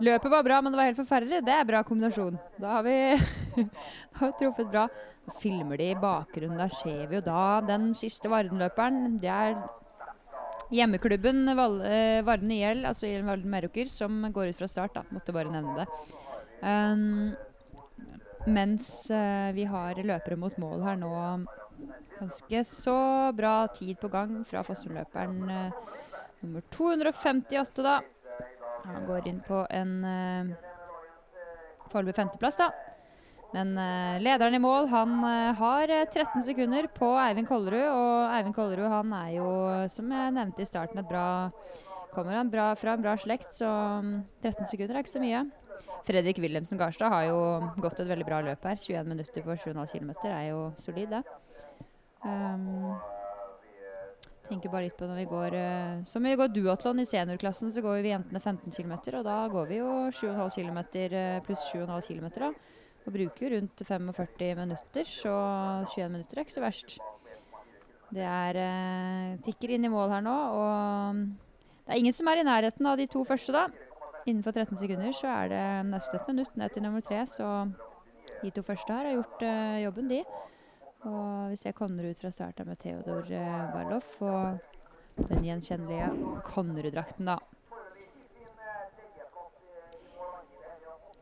[0.04, 1.42] Løpet var bra, men det var helt forferdelig.
[1.46, 2.38] Det er bra kombinasjon.
[2.62, 2.98] Da har vi,
[3.58, 4.86] da har vi truffet bra.
[5.28, 6.60] Nå filmer de i bakgrunnen.
[6.62, 9.18] Der ser vi jo da den siste Varden-løperen.
[9.22, 9.58] Det er
[10.74, 14.96] hjemmeklubben Val eh, Varden IL, altså IL Varden Meråker, som går ut fra start.
[15.00, 15.06] da.
[15.16, 15.90] Måtte bare nevne det.
[16.62, 17.36] Um,
[18.48, 21.14] mens eh, vi har løpere mot mål her nå.
[22.18, 22.98] Ganske så
[23.38, 25.80] bra tid på gang fra Fossum-løperen eh,
[26.42, 28.00] nummer 258, da.
[28.88, 30.52] Han går inn på en uh,
[31.92, 32.70] foreløpig femteplass, da.
[33.56, 37.86] Men eh, lederen i mål han eh, har eh, 13 sekunder på Eivind Kollerud.
[37.88, 39.52] Og Eivind Kollerud han er jo,
[39.94, 41.28] som jeg nevnte i starten, et bra
[42.18, 43.68] Kommer han bra, fra en bra slekt, så
[44.02, 45.44] mm, 13 sekunder er ikke så mye.
[46.08, 47.40] Fredrik Wilhelmsen Garstad har jo
[47.84, 48.80] gått et veldig bra løp her.
[48.80, 51.24] 21 minutter på 7,5 km er jo solid, det.
[52.24, 52.96] Um,
[54.48, 57.84] tenker bare litt på når vi går uh, Som vi går duatlon i seniorklassen, så
[57.86, 58.96] går vi jentene 15 km.
[59.20, 62.52] Og da går vi jo 7,5 km eh, pluss 7,5 km, da.
[63.08, 65.34] Og bruker rundt 45 minutter, så
[65.94, 66.98] 21 minutter er ikke så verst.
[68.12, 71.22] Det er uh, tikker inn i mål her nå, og
[71.88, 73.68] det er ingen som er i nærheten av de to første, da.
[74.28, 77.70] Innenfor 13 sekunder så er det nesten minutt ned til nummer tre, så
[78.42, 80.24] de to første her har gjort uh, jobben, de.
[81.08, 84.58] Og vi ser Konnerud fra start med Theodor uh, Barloff og
[85.30, 87.38] den gjenkjennelige Konnerud-drakten, da.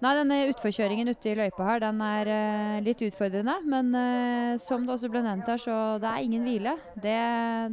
[0.03, 3.53] Nei, denne utforkjøringen ute i løypa her, den er uh, litt utfordrende.
[3.71, 6.73] Men uh, som det også ble nevnt her, så det er ingen hvile.
[6.99, 7.15] Det,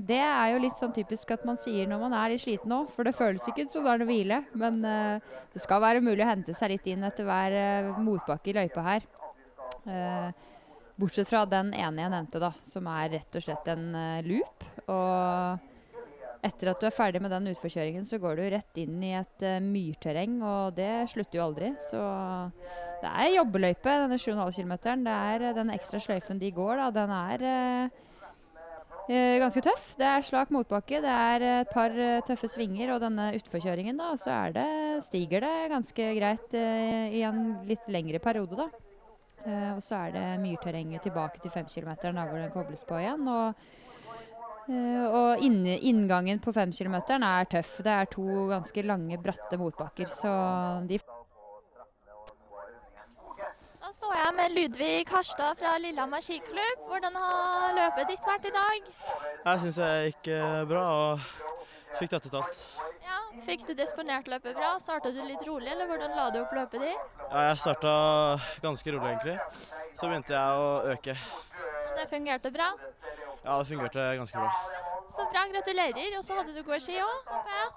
[0.06, 2.92] det er jo litt sånn typisk at man sier når man er litt sliten òg,
[2.94, 4.38] for det føles ikke som det er noe hvile.
[4.54, 7.58] Men uh, det skal være mulig å hente seg litt inn etter hver
[7.98, 9.10] motbakke i løypa her.
[11.02, 13.88] Bortsett fra den ene jeg nevnte, da, som er rett og slett en
[14.28, 14.66] loop.
[14.86, 15.71] Og
[16.42, 19.44] etter at du er ferdig med den utforkjøringen, så går du rett inn i et
[19.46, 21.72] uh, myrterreng, og det slutter jo aldri.
[21.86, 22.00] Så
[23.02, 24.72] det er jobbeløype, denne 7,5 km.
[25.06, 26.88] Det er uh, den ekstra sløyfen de går, da.
[26.96, 28.00] Den er uh,
[29.42, 29.92] ganske tøff.
[30.00, 31.94] Det er slak motbakke, det er et par
[32.26, 34.66] tøffe svinger, og denne utforkjøringen, da, så det,
[35.06, 38.68] stiger det ganske greit i en litt lengre periode, da.
[39.74, 43.26] Og så er det myrterrenget tilbake til 5 km, hvor den kobles på igjen.
[43.26, 43.91] og Eh,
[44.68, 47.78] og inne, inngangen på 5 km er tøff.
[47.82, 50.06] Det er to ganske lange, bratte motbakker.
[50.06, 50.30] Så
[50.88, 51.00] de
[53.82, 56.86] Da står jeg med Ludvig Harstad fra Lillehammer skiklubb.
[56.88, 58.92] Hvordan har løpet ditt vært i dag?
[59.44, 61.24] Jeg syns jeg gikk eh, bra og
[61.98, 62.62] fikk dette talt.
[63.02, 64.76] Ja, Fikk du disponert løpet bra?
[64.80, 67.06] Starta du litt rolig, eller hvordan la du opp løpet ditt?
[67.26, 67.92] Ja, jeg starta
[68.62, 69.38] ganske rolig, egentlig.
[69.98, 71.16] Så begynte jeg å øke.
[71.88, 72.70] Og Det fungerte bra.
[73.44, 74.50] Ja, det fungerte ganske bra.
[75.16, 76.18] Så bra, gratulerer.
[76.18, 77.68] Og så hadde du gode ski òg, håper jeg.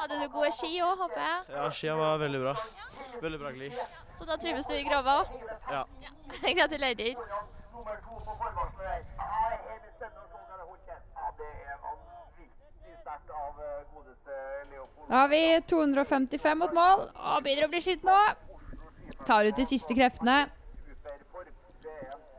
[0.00, 1.44] Hadde du gode ski òg, håper jeg.
[1.56, 2.54] Ja, skia var veldig bra.
[3.22, 3.72] Veldig bra glid.
[4.18, 5.26] Så da trives du i Grova òg.
[5.72, 5.84] Ja.
[6.58, 7.16] Gratulerer.
[7.16, 7.38] Ja,
[13.56, 15.08] er å er eh, Leopold.
[15.08, 18.20] Da har vi 255 mot mål og begynner å bli sliten nå.
[19.26, 20.36] Tar ut de siste kreftene.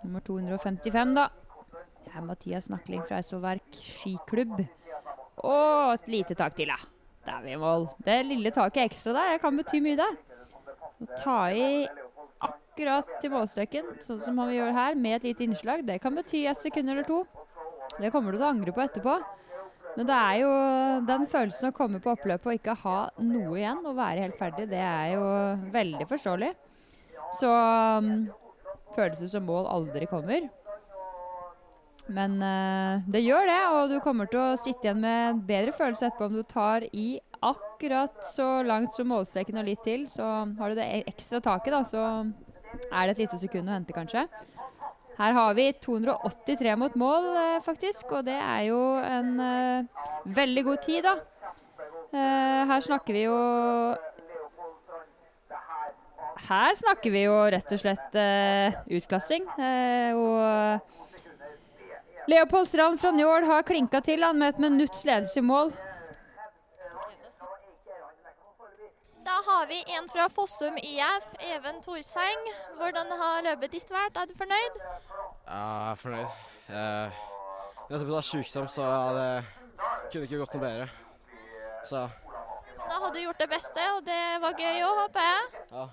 [0.03, 1.29] Nummer 255, da.
[2.17, 4.63] Er Mathias Nakling fra Eidsvollverk skiklubb.
[5.45, 6.79] Og et lite tak til, ja.
[7.27, 7.85] Det er vi i mål.
[8.01, 10.07] Det lille taket ekstra der kan bety mye, det.
[11.05, 11.85] Å ta i
[12.41, 16.47] akkurat til målstreken, sånn som vi gjør her, med et lite innslag, det kan bety
[16.49, 17.21] et sekund eller to.
[17.99, 19.19] Det kommer du til å angre på etterpå.
[19.97, 20.49] Men det er jo
[21.09, 24.67] den følelsen å komme på oppløpet og ikke ha noe igjen og være helt ferdig,
[24.73, 25.23] det er jo
[25.73, 26.51] veldig forståelig.
[27.37, 28.11] Så um,
[28.95, 30.49] føles som mål aldri kommer.
[32.13, 35.73] Men eh, det gjør det, og du kommer til å sitte igjen med en bedre
[35.75, 37.07] følelse etterpå om du tar i
[37.43, 40.07] akkurat så langt som målstreken og litt til.
[40.11, 42.03] Så har du det e- ekstra taket, da, så
[42.87, 44.25] er det et lite sekund å hente, kanskje.
[45.17, 50.03] Her har vi 283 mot mål, eh, faktisk, og det er jo en uh,
[50.37, 51.15] veldig god tid, da.
[52.13, 53.39] Uh, her snakker vi jo
[56.47, 59.49] Her snakker vi jo rett og slett uh, utklassing.
[59.57, 61.06] Og
[62.27, 65.71] Leopold Strand fra Njål har klinka til han med et minutts ledelse i mål.
[69.27, 72.45] Da har vi en fra Fossum IF, Even Torseng.
[72.79, 74.15] Hvordan har løpet ditt vært?
[74.21, 74.77] Er du fornøyd?
[74.79, 76.29] Ja, jeg er fornøyd.
[76.67, 77.23] Eh,
[77.87, 79.27] Nettopp da sykdom, så ja, det
[80.11, 80.87] kunne ikke gått noe bedre.
[81.87, 82.07] Så
[82.87, 85.63] Da har du gjort det beste, og det var gøy òg, håper jeg.
[85.71, 85.87] ja.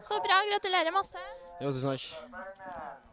[0.00, 0.36] Så bra.
[0.50, 1.20] Gratulerer masse.
[1.60, 3.11] Jo, tusen takk.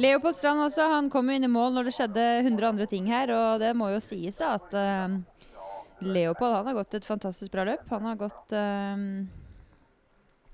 [0.00, 3.32] Leopold Strand også, han kom inn i mål når det skjedde 100 andre ting her,
[3.36, 5.18] og det må jo sies at uh,
[6.00, 7.84] Leopold han har gått et fantastisk bra løp.
[7.92, 8.96] Han har gått uh,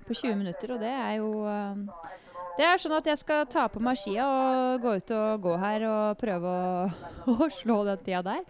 [0.03, 2.09] på 20 minutter, og det er jo uh,
[2.57, 5.55] Det er sånn at jeg skal ta på meg skia og gå ut og gå
[5.61, 6.83] her og prøve å,
[7.39, 8.43] å slå den tida der.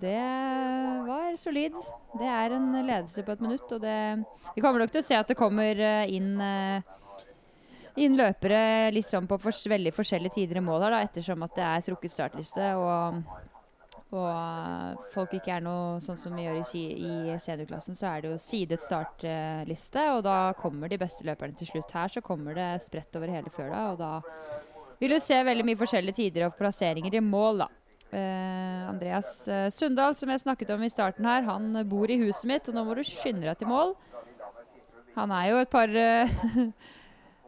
[0.00, 0.16] Det
[1.04, 1.76] var solid.
[2.16, 3.98] Det er en ledelse på et minutt, og det
[4.54, 6.86] Vi kommer nok til å se at det kommer inn eh,
[8.04, 11.54] inn løpere litt sånn på fors veldig forskjellige tider i mål her, da, ettersom at
[11.56, 13.20] det er trukket startliste og,
[14.10, 18.24] og eh, folk ikke er noe sånn som vi gjør i, i seniorklassen, så er
[18.24, 21.94] det jo sidet startliste, og da kommer de beste løperne til slutt.
[21.94, 24.14] Her så kommer det spredt over hele fjøla, og da
[25.00, 27.70] vil du se veldig mye forskjellige tider og plasseringer i mål, da.
[28.10, 32.48] Eh, Andreas eh, Sundal, som jeg snakket om i starten her, han bor i huset
[32.50, 33.94] mitt, og nå må du skynde deg til mål.
[35.14, 36.32] Han er jo et par eh,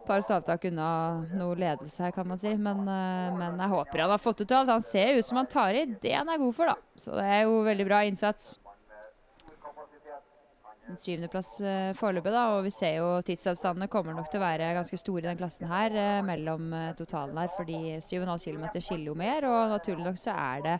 [0.07, 0.89] par stavtak unna
[1.37, 2.55] noe ledelse her, kan man si.
[2.57, 4.73] Men, eh, men jeg håper han har fått til alt.
[4.73, 6.77] Han ser ut som han tar i det han er god for, da.
[6.99, 8.59] Så det er jo veldig bra innsats.
[10.91, 12.43] En syvendeplass uh, foreløpig, da.
[12.57, 15.71] Og vi ser jo tidsavstandene kommer nok til å være ganske store i den klassen
[15.71, 17.53] her eh, mellom eh, totalen her.
[17.57, 20.77] Fordi 7,5 km skiller jo mer, og naturlig nok så er det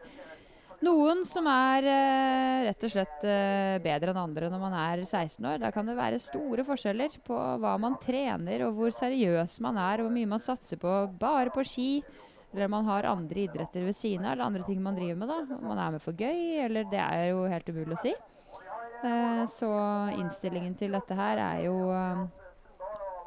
[0.83, 5.47] noen som er eh, rett og slett eh, bedre enn andre når man er 16
[5.49, 5.61] år.
[5.63, 10.03] Da kan det være store forskjeller på hva man trener, og hvor seriøs man er,
[10.03, 11.89] og hvor mye man satser på bare på ski.
[12.53, 15.31] Eller om man har andre idretter ved siden av, eller andre ting man driver med.
[15.33, 15.57] da.
[15.57, 18.13] Om man er med for gøy, eller Det er jo helt umulig å si.
[19.03, 19.71] Eh, så
[20.19, 22.21] innstillingen til dette her er jo eh,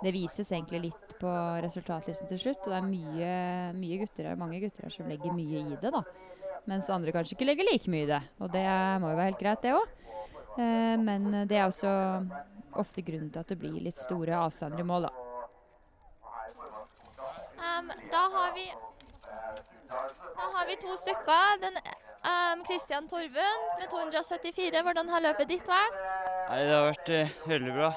[0.05, 1.31] Det vises egentlig litt på
[1.65, 2.67] resultatlisten til slutt.
[2.67, 3.33] Og det er mye,
[3.79, 5.91] mye gutter mange gutter her som legger mye i det.
[5.91, 6.03] da.
[6.69, 8.21] Mens andre kanskje ikke legger like mye i det.
[8.41, 8.65] Og det
[9.01, 9.93] må jo være helt greit, det òg.
[10.55, 11.91] Eh, men det er også
[12.79, 15.25] ofte grunnen til at det blir litt store avstander i mål, da.
[17.65, 18.65] Um, da har vi
[20.35, 21.61] Da har vi to stykker.
[21.61, 24.81] Den um, Christian Torvund med 274.
[24.81, 25.99] Hvordan har løpet ditt vært?
[26.49, 27.91] Nei, det har vært uh, veldig bra.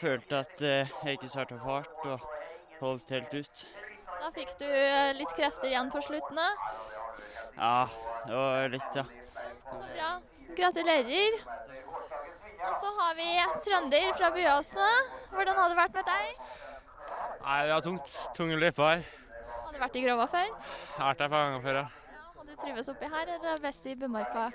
[0.00, 2.28] Følte at uh, jeg ikke starta fart og
[2.80, 3.66] holdt helt ut.
[4.24, 6.38] Da fikk du eh, litt krefter igjen på slutten.
[7.58, 7.84] Ja,
[8.24, 9.02] det var litt, ja.
[9.66, 10.12] Så bra.
[10.56, 11.36] Gratulerer.
[12.64, 13.26] Og så har vi
[13.66, 15.10] trønder fra Byåsen.
[15.34, 16.40] Hvordan har det vært med deg?
[17.42, 18.14] Nei, det var tungt.
[18.38, 19.04] Tunge løyper her.
[19.58, 20.48] Har du vært i Grova før?
[20.48, 21.84] Jeg har vært der et par ganger før, ja.
[22.16, 24.48] Ja, og du trives oppi her, eller er det best i Bymarka?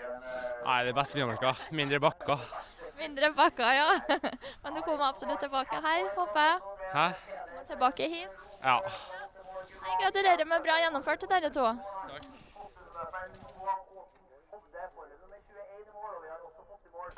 [0.66, 1.54] Nei, det er best i Bymarka.
[1.78, 2.50] Mindre bakker.
[2.98, 3.88] Mindre bakker, ja.
[4.66, 6.78] Men du kommer absolutt tilbake her, håper jeg.
[6.98, 7.08] Hæ?
[7.70, 8.46] Tilbake hit.
[8.66, 8.80] Ja.
[10.00, 11.66] Gratulerer med bra gjennomført til dere to.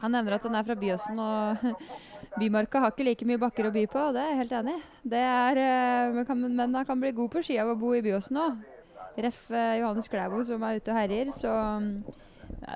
[0.02, 1.66] Han nevner at han er fra Byåsen, og
[2.40, 4.76] Bymarka har ikke like mye bakker å by på, og det er jeg helt enig
[4.78, 4.84] i.
[5.14, 5.24] Det
[5.62, 8.64] eh, men, han kan bli god på ski av å bo i Byåsen òg.
[9.22, 9.44] Ref.
[9.52, 11.34] eh, Johannes Klæbo som er ute og herjer.
[11.38, 11.52] Så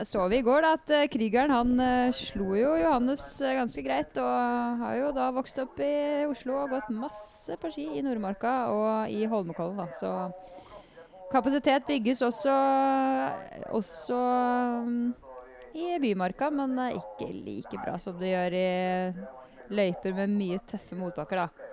[0.04, 3.84] så vi i går da at eh, Krygeren han eh, slo jo Johannes eh, ganske
[3.86, 4.18] greit.
[4.22, 8.56] Og har jo da vokst opp i Oslo og gått masse på ski i Nordmarka
[8.74, 9.78] og i Holmenkollen.
[9.80, 10.14] da, så
[11.32, 12.56] kapasitet bygges også,
[13.76, 14.20] også
[14.86, 15.08] mm,
[15.76, 18.68] i Bymarka, men ikke like bra som det gjør i
[19.76, 21.72] løyper med mye tøffe motbakker, da.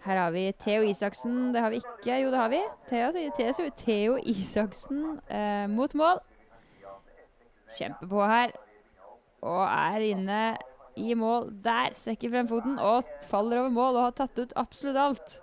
[0.00, 1.52] Her har vi Theo Isaksen.
[1.52, 2.20] Det har vi ikke.
[2.22, 2.60] Jo, det har vi.
[2.88, 6.22] Theo, Theo, Theo Isaksen eh, mot mål.
[7.76, 8.54] Kjempepå her.
[9.46, 10.40] Og er inne
[11.00, 11.94] i mål der.
[11.96, 15.36] Strekker frem foten og faller over mål og har tatt ut absolutt alt.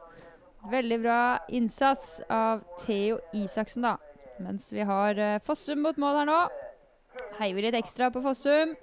[0.68, 1.22] Veldig bra
[1.54, 3.96] innsats av Theo Isaksen, da.
[4.44, 6.42] Mens vi har eh, Fossum mot mål her nå.
[7.40, 8.76] Heier vi litt ekstra på Fossum.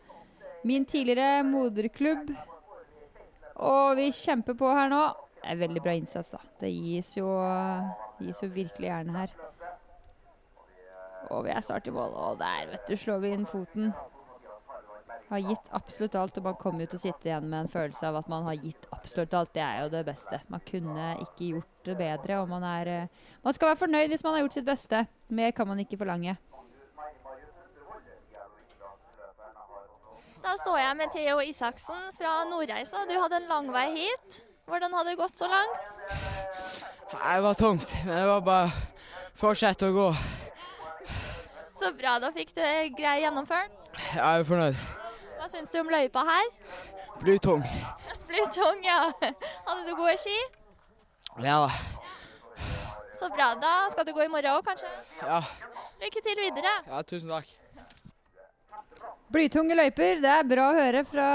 [0.64, 2.32] Min tidligere moderklubb.
[3.54, 5.04] Og vi kjemper på her nå.
[5.44, 6.40] Det er veldig bra innsats, da.
[6.62, 7.28] Det gis jo,
[8.24, 9.34] gis jo virkelig gjerne her.
[11.30, 12.12] Og vi er snart i mål.
[12.12, 13.92] Og der, vet du, slår vi inn foten.
[15.30, 18.06] Har gitt absolutt alt, og man kommer jo til å sitte igjen med en følelse
[18.10, 19.54] av at man har gitt absolutt alt.
[19.56, 20.40] Det er jo det beste.
[20.52, 24.24] Man kunne ikke gjort det bedre, og man er eh, Man skal være fornøyd hvis
[24.24, 25.06] man har gjort sitt beste.
[25.28, 26.36] Mer kan man ikke forlange.
[30.44, 33.06] Da står jeg med Theo Isaksen fra Nordreisa.
[33.08, 34.42] Du hadde en lang vei hit.
[34.68, 35.92] Hvordan hadde det gått så langt?
[37.10, 40.08] Det var tungt, men det var bare å fortsette å gå.
[41.84, 42.62] Så bra, da fikk du
[42.96, 43.72] grei gjennomført.
[44.16, 44.84] Jeg er fornøyd.
[45.36, 46.46] Hva syns du om løypa her?
[47.20, 47.60] Blir tung.
[48.30, 49.10] Blir tung, ja.
[49.20, 50.32] Hadde du gode ski?
[51.44, 51.74] Ja da.
[53.20, 53.50] Så bra.
[53.60, 54.88] Da skal du gå i morgen òg, kanskje?
[55.20, 55.42] Ja.
[56.00, 56.72] Lykke til videre.
[56.88, 57.52] ja, tusen takk.
[59.36, 61.28] Blytunge løyper, det er bra å høre fra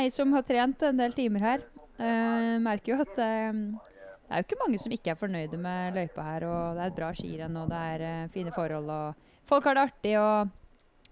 [0.00, 1.70] ei som har trent en del timer her.
[2.00, 6.00] Uh, merker jo at uh, det er jo ikke mange som ikke er fornøyde med
[6.00, 6.48] løypa her.
[6.48, 8.96] og Det er et bra skirenn og det er uh, fine forhold.
[8.96, 10.14] og Folk har det artig.
[10.20, 10.48] Og,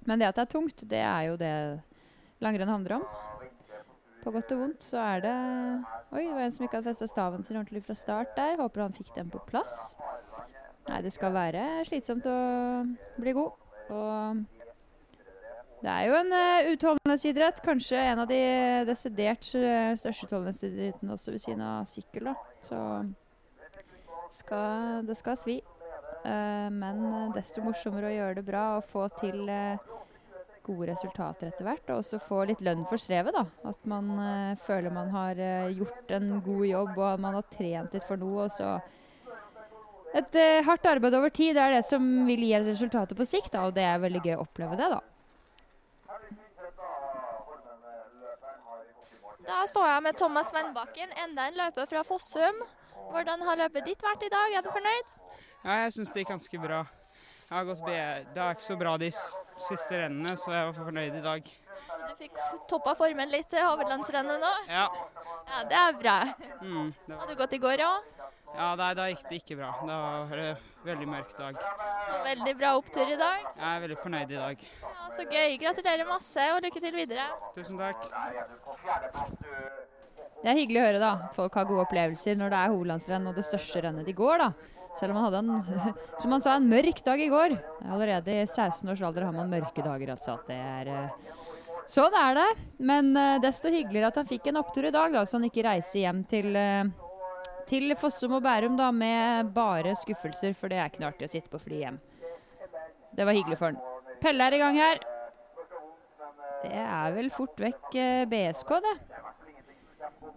[0.06, 1.52] men det at det er tungt, det er jo det
[2.44, 3.06] langrenn handler om.
[4.26, 5.36] På godt og vondt så er det
[6.10, 8.56] Oi, det var en som ikke hadde festa staven sin ordentlig fra start der.
[8.58, 9.94] Håper han fikk den på plass.
[10.88, 12.36] Nei, det skal være slitsomt å
[13.18, 13.54] bli god.
[13.94, 14.42] Og
[15.82, 17.62] det er jo en uh, utholdenhetsidrett.
[17.62, 18.40] Kanskje en av de
[18.88, 22.32] desidert eh, største utholdenhetsidrettene også ved siden av sykkel.
[22.66, 22.80] Så
[24.34, 25.60] skal, det skal svi.
[26.26, 29.86] Eh, men desto morsommere å gjøre det bra og få til eh,
[30.66, 31.86] gode resultater etter hvert.
[31.92, 33.36] Og også få litt lønn for strevet.
[33.36, 33.46] da.
[33.70, 38.06] At man eh, føler man har gjort en god jobb og man har trent litt
[38.08, 38.48] for noe.
[38.48, 38.76] og så
[40.16, 43.50] et eh, hardt arbeid over tid det er det som vil gi resultater på sikt,
[43.52, 44.88] da, og det er veldig gøy å oppleve det.
[44.94, 45.02] da.
[49.46, 52.64] Da står jeg med Thomas Vennbakken, enda en løper fra Fossum.
[53.12, 54.56] Hvordan har løpet ditt vært i dag?
[54.56, 55.12] Er du fornøyd?
[55.66, 56.84] Ja, jeg syns det gikk ganske bra.
[57.46, 57.94] Jeg har gått be
[58.34, 61.48] det er ikke så bra de siste rennene, så jeg var fornøyd i dag.
[61.76, 62.38] Så du fikk
[62.70, 64.52] toppa formen litt til hovedlandsrennet nå?
[64.70, 64.84] Ja.
[65.46, 66.14] Ja, det er bra.
[66.62, 68.12] Mm, det Hadde du gått i går òg?
[68.56, 69.72] ja nei, da gikk det ikke bra.
[69.82, 69.96] Det
[70.30, 71.58] var en veldig mørk dag.
[72.06, 73.42] Så veldig bra opptur i dag.
[73.50, 74.64] Jeg er veldig fornøyd i dag.
[74.86, 75.58] Ja, så gøy.
[75.66, 77.26] Gratulerer masse, og lykke til videre.
[77.58, 78.06] Tusen takk.
[80.42, 83.26] Det er hyggelig å høre da, at folk har gode opplevelser når det er hovedlandsrenn
[83.30, 84.46] og det største rennet de går.
[84.46, 84.75] da.
[84.96, 87.56] Selv om han hadde en som han sa, en mørk dag i går.
[87.84, 90.14] Allerede i 16 års alder har man mørke dager.
[90.14, 90.38] altså.
[90.38, 91.42] At det er, eh,
[91.90, 92.46] sånn er det.
[92.78, 95.66] Men eh, desto hyggeligere at han fikk en opptur i dag, da, så han ikke
[95.68, 96.84] reiser hjem til, eh,
[97.68, 100.56] til Fossum og Bærum da, med bare skuffelser.
[100.56, 102.00] For det er ikke noe artig å sitte på fly hjem.
[103.16, 103.82] Det var hyggelig for han.
[104.20, 105.04] Pelle er i gang her.
[106.66, 107.92] Det er vel fort vekk
[108.32, 108.96] BSK, det.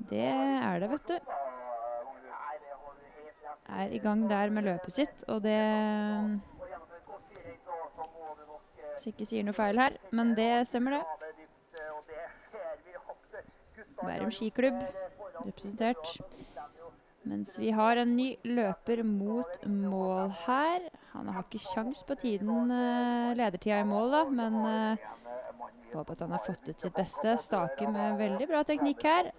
[0.09, 1.33] Det er det, vet du.
[3.69, 5.59] Er i gang der med løpet sitt, og det
[8.99, 11.03] jeg ikke sier noe feil her, men det stemmer, det.
[13.99, 14.81] Bærum skiklubb
[15.45, 16.19] representert.
[17.29, 20.89] Mens vi har en ny løper mot mål her.
[21.13, 25.07] Han har ikke sjans på tiden eh, ledertida i mål, da, men eh,
[25.93, 27.35] håper at han har fått ut sitt beste.
[27.39, 29.31] Staker med veldig bra teknikk her.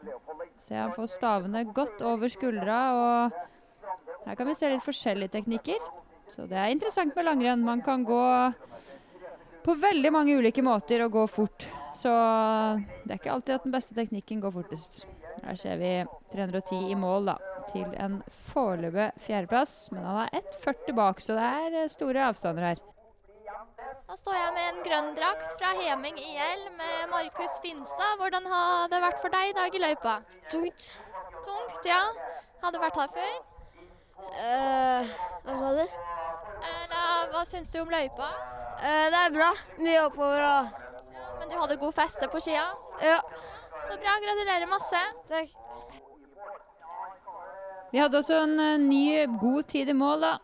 [0.61, 3.41] Se han får stavene godt over skuldra, og
[4.27, 5.81] her kan vi se litt forskjellige teknikker.
[6.31, 7.65] Så det er interessant med langrenn.
[7.67, 8.25] Man kan gå
[9.65, 11.67] på veldig mange ulike måter og gå fort.
[12.01, 12.11] Så
[13.05, 15.03] det er ikke alltid at den beste teknikken går fortest.
[15.45, 15.91] Her ser vi
[16.33, 17.37] 310 i mål, da,
[17.71, 18.21] til en
[18.53, 19.91] foreløpig fjerdeplass.
[19.95, 22.87] Men han er 1,40 bak, så det er eh, store avstander her.
[24.11, 28.19] Da står jeg med en grønn drakt fra Heming IL med Markus Finstad.
[28.19, 30.17] Hvordan har det vært for deg i dag i løypa?
[30.51, 30.91] Tungt.
[31.47, 32.03] Tungt, ja.
[32.63, 33.50] Har du vært her før?
[34.41, 35.11] Eh,
[35.45, 35.85] hva sa du?
[36.71, 38.29] Eller hva syns du om løypa?
[38.81, 39.51] Eh, det er bra.
[39.81, 40.79] Mye oppover og
[41.41, 42.67] Men du hadde god feste på skia?
[43.01, 43.19] Ja.
[43.89, 44.13] Så bra.
[44.27, 45.01] Gratulerer masse.
[45.31, 45.57] Takk.
[47.91, 49.05] Vi hadde også en eh, ny
[49.41, 50.35] god tid i mål, da.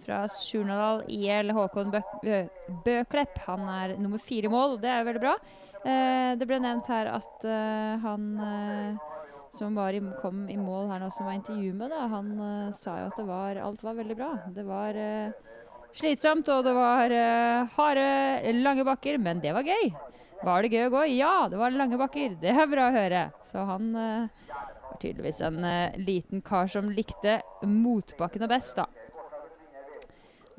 [0.00, 2.48] Fra Surnadal IL Håkon Bø-
[2.86, 3.36] Bøklepp.
[3.48, 5.34] Han er nummer fire i mål, og det er veldig bra.
[5.80, 9.19] Eh, det ble nevnt her at eh, han eh,
[9.60, 12.96] som i, kom i mål her nå, som var intervjuet med, da, han uh, sa
[13.02, 14.30] jo at var, alt var veldig bra.
[14.56, 15.58] Det var uh,
[15.96, 19.92] slitsomt, og det var uh, harde, lange bakker, men det var gøy.
[20.40, 21.04] Var det gøy å gå?
[21.18, 22.38] Ja, det var lange bakker.
[22.40, 23.26] Det er bra å høre.
[23.50, 25.58] Så han var tydeligvis en
[26.00, 28.88] liten kar som likte motbakkene best, da.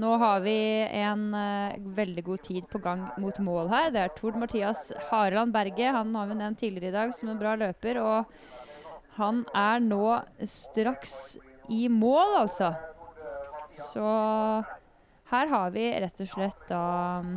[0.02, 0.56] Nå har vi
[0.98, 3.92] en uh, veldig god tid på gang mot mål her.
[3.94, 5.92] Det er Tord Mathias Hareland Berge.
[5.94, 8.00] Han har vi nevnt tidligere i dag som en bra løper.
[8.02, 8.32] Og
[9.22, 10.06] han er nå
[10.50, 11.16] straks
[11.72, 12.74] i mål, altså.
[13.78, 14.06] Så
[15.32, 16.86] her har vi rett og slett da
[17.24, 17.36] mm,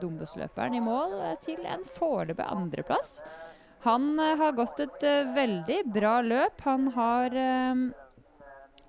[0.00, 3.18] Dombåsløperen i mål eh, til en foreløpig andreplass.
[3.84, 6.62] Han eh, har gått et eh, veldig bra løp.
[6.64, 7.82] Han har eh,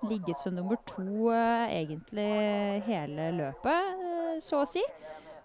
[0.08, 4.06] ligget som nummer to eh, egentlig hele løpet,
[4.46, 4.84] så å si.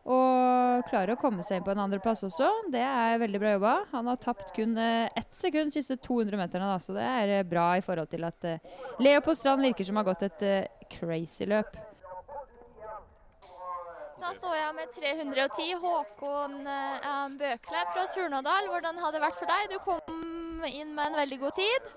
[0.09, 2.47] Og klarer å komme seg inn på en andreplass også.
[2.73, 3.73] Det er veldig bra jobba.
[3.91, 7.35] Han har tapt kun eh, ett sekund de siste 200 meterne, da, så det er
[7.35, 8.73] eh, bra i forhold til at eh,
[9.05, 10.43] Leo på strand virker som har gått et
[10.97, 11.77] crazy løp.
[14.19, 18.67] Da står jeg med 310 Håkon eh, Bøklepp fra Surnadal.
[18.67, 19.71] Hvordan har det vært for deg?
[19.71, 21.89] Du kom inn med en veldig god tid.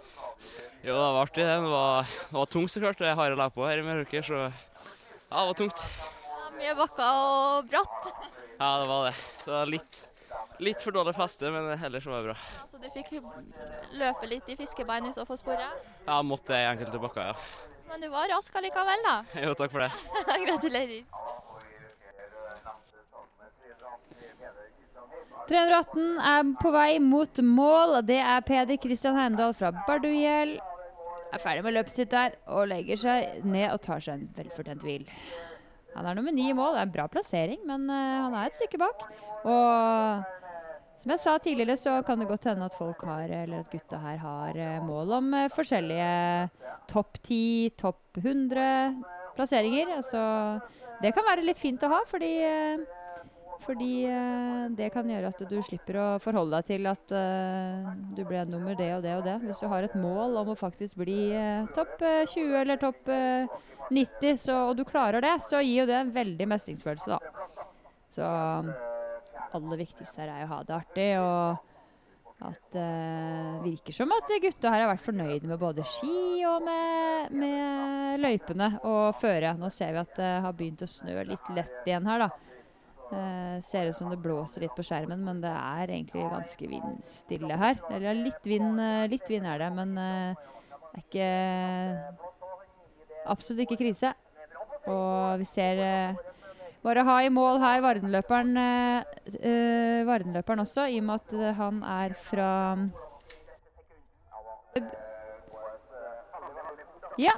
[0.84, 1.42] Jo, det var artig.
[1.42, 1.56] det.
[1.64, 3.00] Det var, det var tungt, så klart.
[3.00, 4.52] Det er harde løp her i Meråker, så ja,
[5.40, 5.86] det var tungt.
[6.62, 8.08] Mye bakker og bratt.
[8.60, 9.14] Ja, det var det.
[9.42, 9.96] Så litt,
[10.62, 12.36] litt for dårlig feste, men ellers var det bra.
[12.70, 13.10] Så du fikk
[13.98, 15.90] løpe litt i fiskebein utenfor sporet.
[16.06, 17.72] Ja, måtte i enkelte bakker, ja.
[17.90, 19.16] Men du var rask allikevel, da.
[19.44, 19.90] Jo, takk for det.
[20.46, 21.02] Gratulerer.
[25.50, 27.98] 318 er på vei mot mål.
[28.06, 30.60] Det er Peder Kristian Heimdal fra Bardugjell.
[31.32, 34.84] Er ferdig med løpet sitt der og legger seg ned og tar seg en velfortjent
[34.86, 35.08] hvil.
[35.96, 36.76] Han er nummer ni i mål.
[36.76, 39.04] Det er en bra plassering, men eh, han er et stykke bak.
[39.42, 40.22] Og
[41.02, 43.98] som jeg sa tidligere, så kan det godt hende at folk har, eller at gutta
[43.98, 46.12] her har eh, mål om eh, forskjellige
[46.92, 49.02] topp 10, topp 100
[49.36, 49.96] plasseringer.
[49.96, 50.22] Altså,
[51.02, 52.32] det kan være litt fint å ha, fordi
[53.64, 58.22] fordi eh, det kan gjøre at du slipper å forholde deg til at eh, du
[58.28, 59.38] ble nummer det og det og det.
[59.46, 63.10] Hvis du har et mål om å faktisk bli eh, topp eh, 20 eller topp
[63.12, 63.58] eh,
[63.92, 67.58] 90, så, og du klarer det, så gir jo det en veldig mestringsfølelse, da.
[68.12, 68.30] Så
[69.52, 71.68] aller viktigste her er å ha det artig, og
[72.42, 72.86] at det
[73.62, 78.72] virker som at gutta her har vært fornøyde med både ski og med, med løypene
[78.88, 79.54] og føre.
[79.60, 82.51] Nå ser vi at det har begynt å snø litt lett igjen her, da.
[83.12, 87.58] Eh, ser ut som det blåser litt på skjermen, men det er egentlig ganske vindstille
[87.60, 87.76] her.
[87.92, 90.34] Eller litt vind, eh, litt vind er det, men eh,
[90.92, 91.28] det er ikke
[93.22, 94.10] Absolutt ikke krise.
[94.90, 96.16] Og vi ser eh,
[96.82, 99.04] bare ha i mål her Vardenløperen, eh,
[99.36, 102.50] eh, Vardenløperen også, i og med at eh, han er fra
[107.20, 107.36] Ja.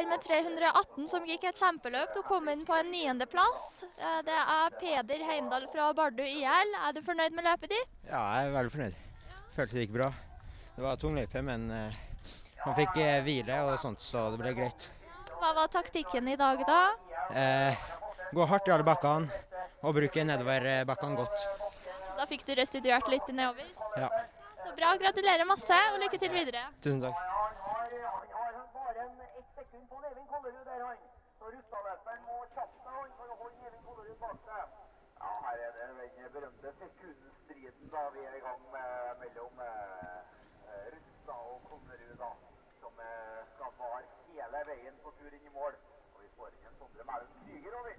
[0.00, 2.14] Her med 318 som gikk et kjempeløp.
[2.16, 3.82] Du kom inn på en niendeplass.
[4.00, 6.70] Eh, Det er Peder Heimdal fra Bardu IL.
[6.88, 7.90] Er du fornøyd med løpet ditt?
[8.08, 8.94] Ja, jeg er veldig fornøyd.
[9.56, 10.08] Følte det gikk bra.
[10.76, 11.92] Det var tung løype, men eh,
[12.64, 14.88] man fikk eh, hvile og sånt, så det ble greit.
[15.36, 16.80] Hva var taktikken i dag, da?
[17.36, 17.84] Eh,
[18.32, 19.28] gå hardt i alle bakkene
[19.82, 21.44] og bruke nedoverbakkene godt.
[22.16, 23.68] Da fikk du restituert litt nedover.
[24.00, 24.08] Ja,
[24.64, 24.96] Så bra.
[24.96, 26.64] Gratulerer masse, og lykke til videre.
[26.80, 27.20] tusen takk.
[28.80, 30.96] Bare en ett sekund på Nevin Kollerud der, han.
[31.38, 33.56] Så Rustadløperen må kjappe seg han for å holde
[34.20, 35.92] Ja, her er den
[36.34, 38.90] berømte sekundstriden da vi er i gang med
[39.22, 40.18] mellom eh,
[40.92, 42.30] Rusta og Konnerud, da.
[42.82, 45.78] Som eh, skal vare hele veien på tur inn i mål.
[46.12, 47.96] Og vi får inn en Sondre Mælen Krüger over.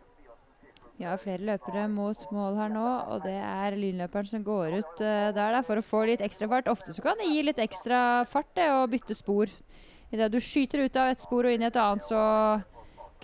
[1.02, 5.32] Har flere løpere mot mål her nå, og det er lynløperen som går ut eh,
[5.34, 6.70] der da, for å få litt ekstra fart.
[6.70, 9.50] Ofte så kan det gi litt ekstra fart det, å bytte spor.
[10.14, 12.22] Idet du skyter ut av et spor og inn i et annet, så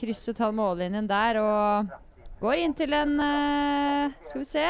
[0.01, 1.95] krysset han mållinjen der og
[2.41, 4.65] går inn til en eh, Skal vi se.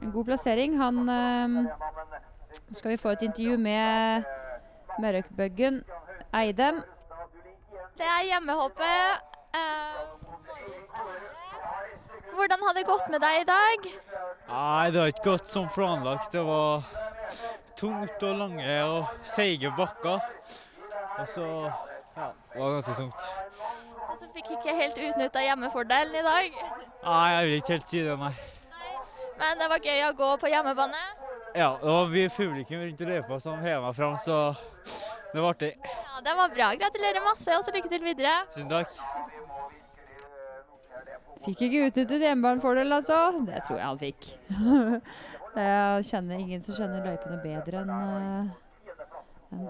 [0.00, 0.76] En god plassering.
[0.80, 1.56] Han eh,
[2.70, 4.24] Nå skal vi få et intervju med
[5.00, 5.82] Mørøkbøggen
[6.34, 6.82] Eidem.
[7.98, 10.00] Det er hjemmehoppet Eh,
[12.34, 13.86] Hvordan har det gått med deg i dag?
[14.50, 16.30] Nei, det har ikke gått som planlagt.
[16.32, 16.86] Det var
[17.76, 20.22] tungt og lange og seige bakker.
[21.18, 23.26] Og så ja, det var ganske tungt.
[24.20, 26.56] Du fikk ikke helt utnytta hjemmefordelen i dag?
[27.04, 28.32] Nei, jeg vil ikke helt si det, nei.
[29.40, 31.00] Men det var gøy å gå på hjemmebane.
[31.56, 34.36] Ja, det var mye publikum rundt løypa som hev meg fram, så
[35.32, 35.72] det var artig.
[35.80, 36.68] Ja, Det var bra.
[36.82, 38.34] Gratulerer masse, og så lykke til videre.
[38.52, 38.92] Tusen takk.
[41.46, 43.18] Fikk ikke utnyttet hjemmebanefordel, altså.
[43.48, 44.32] Det tror jeg han fikk.
[45.56, 48.50] jeg kjenner ingen som kjenner løypene bedre enn en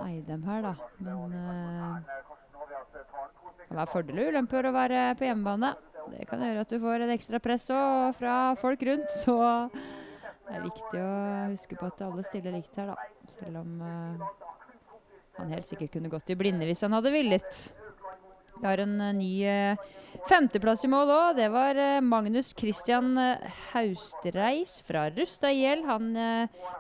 [0.05, 0.75] Eidem her, da.
[0.99, 2.40] Men uh, det
[3.71, 5.69] kan være fordeler og ulemper å være på hjemmebane.
[6.11, 9.37] Det kan gjøre at du får et ekstra press òg fra folk rundt, så
[9.71, 11.13] det er viktig å
[11.53, 12.97] huske på at alle stiller likt her, da.
[13.31, 14.25] Selv om uh,
[15.37, 17.61] han helt sikkert kunne gått i blinde hvis han hadde villet.
[18.57, 19.87] Vi har en uh, ny uh,
[20.27, 21.39] femteplass i mål òg.
[21.39, 23.15] Det var Magnus Christian
[23.71, 25.87] Haustreis fra Rustad.
[25.87, 26.11] Han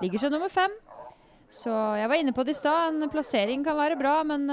[0.03, 0.75] ligger som nummer fem.
[1.51, 2.95] Så jeg var inne på det i stad.
[2.95, 4.47] En plassering kan være bra, men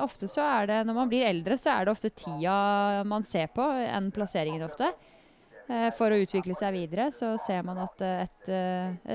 [0.00, 3.50] ofte så er det når man blir eldre, så er det ofte tida man ser
[3.52, 4.88] på, enn plasseringen ofte.
[5.98, 8.48] for å utvikle seg videre så ser man at et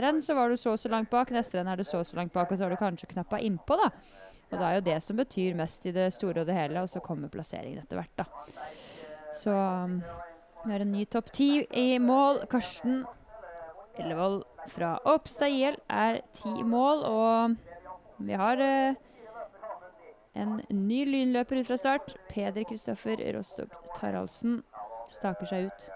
[0.06, 2.06] renn så var du så og så langt bak, neste renn er du så og
[2.06, 3.90] så langt bak, og så har du kanskje knappa innpå, da.
[4.54, 6.92] Og det er jo det som betyr mest i det store og det hele, og
[6.92, 8.28] så kommer plasseringen etter hvert, da.
[9.34, 9.98] Så um,
[10.64, 12.44] vi har en ny topp ti i mål.
[12.52, 13.02] Karsten
[13.98, 19.02] Ellevold fra Oppstad IL er ti mål, og vi har uh,
[20.34, 22.16] en ny lynløper ut fra start.
[22.30, 24.62] Peder Kristoffer Rostock Taraldsen
[25.14, 25.90] staker seg ut.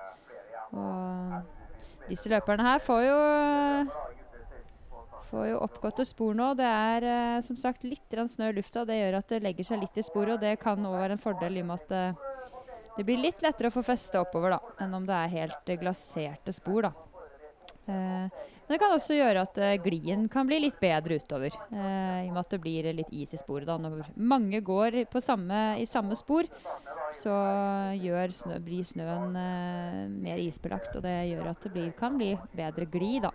[0.77, 3.17] Og disse løperne her får jo
[5.27, 6.53] Får jo oppgåtte spor nå.
[6.55, 8.85] Det er eh, som sagt litt snø i lufta.
[8.87, 11.19] Det gjør at det legger seg litt i sporet, og det kan òg være en
[11.19, 12.53] fordel i og med at eh,
[12.95, 15.79] det blir litt lettere å få feste oppover da, enn om det er helt eh,
[15.81, 16.87] glaserte spor.
[16.87, 17.06] da.
[17.87, 18.27] Eh,
[18.67, 21.53] men det kan også gjøre at eh, glien kan bli litt bedre utover.
[21.71, 23.67] Eh, I og med at det blir litt is i sporet.
[23.69, 23.77] da.
[23.79, 26.49] Når mange går samme, i samme spor,
[27.21, 27.35] så
[27.95, 29.31] snø, blir snøen
[30.19, 30.95] mer isbelagt.
[30.97, 33.29] Og det gjør at det blir, kan bli bedre glid.
[33.29, 33.31] da.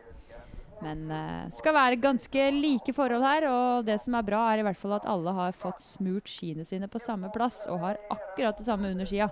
[0.82, 3.46] Men det skal være ganske like forhold her.
[3.48, 6.66] Og det som er bra, er i hvert fall at alle har fått smurt skiene
[6.68, 9.30] sine på samme plass og har akkurat det samme under skia.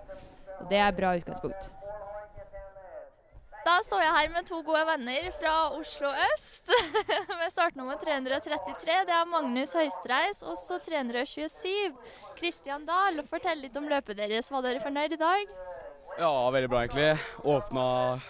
[0.61, 1.80] Og det er bra utgangspunkt.
[3.61, 6.71] Da står jeg her med to gode venner fra Oslo øst.
[7.41, 8.95] med startnummer 333.
[9.09, 11.93] Det er Magnus Høistreis også 327.
[12.39, 14.49] Kristian Dahl, fortell litt om løpet deres.
[14.49, 15.53] Var dere fornøyd i dag?
[16.17, 17.11] Ja, veldig bra egentlig.
[17.45, 17.85] Åpna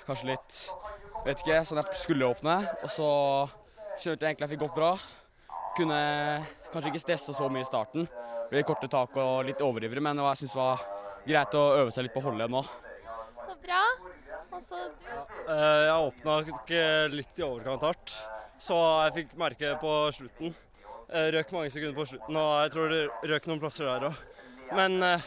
[0.08, 0.60] kanskje litt
[1.22, 2.58] vet ikke, sånn jeg skulle åpne.
[2.82, 3.10] Og så
[4.02, 4.92] kjørte jeg egentlig jeg fikk gått bra.
[5.78, 6.02] Kunne
[6.72, 8.10] kanskje ikke stresse så mye i starten.
[8.50, 10.86] Ble korte tak og litt overivrig, men jeg syns det var
[11.22, 12.66] greit å øve seg litt på å holde nå.
[13.64, 13.82] Bra.
[14.50, 15.06] Og så du?
[15.06, 16.36] Ja, jeg åpna
[17.12, 18.16] litt i overkant hardt,
[18.62, 20.56] så jeg fikk merke på slutten.
[21.10, 24.18] Jeg røk mange sekunder på slutten, og jeg tror det røk noen plasser der òg.
[24.78, 25.24] Men eh,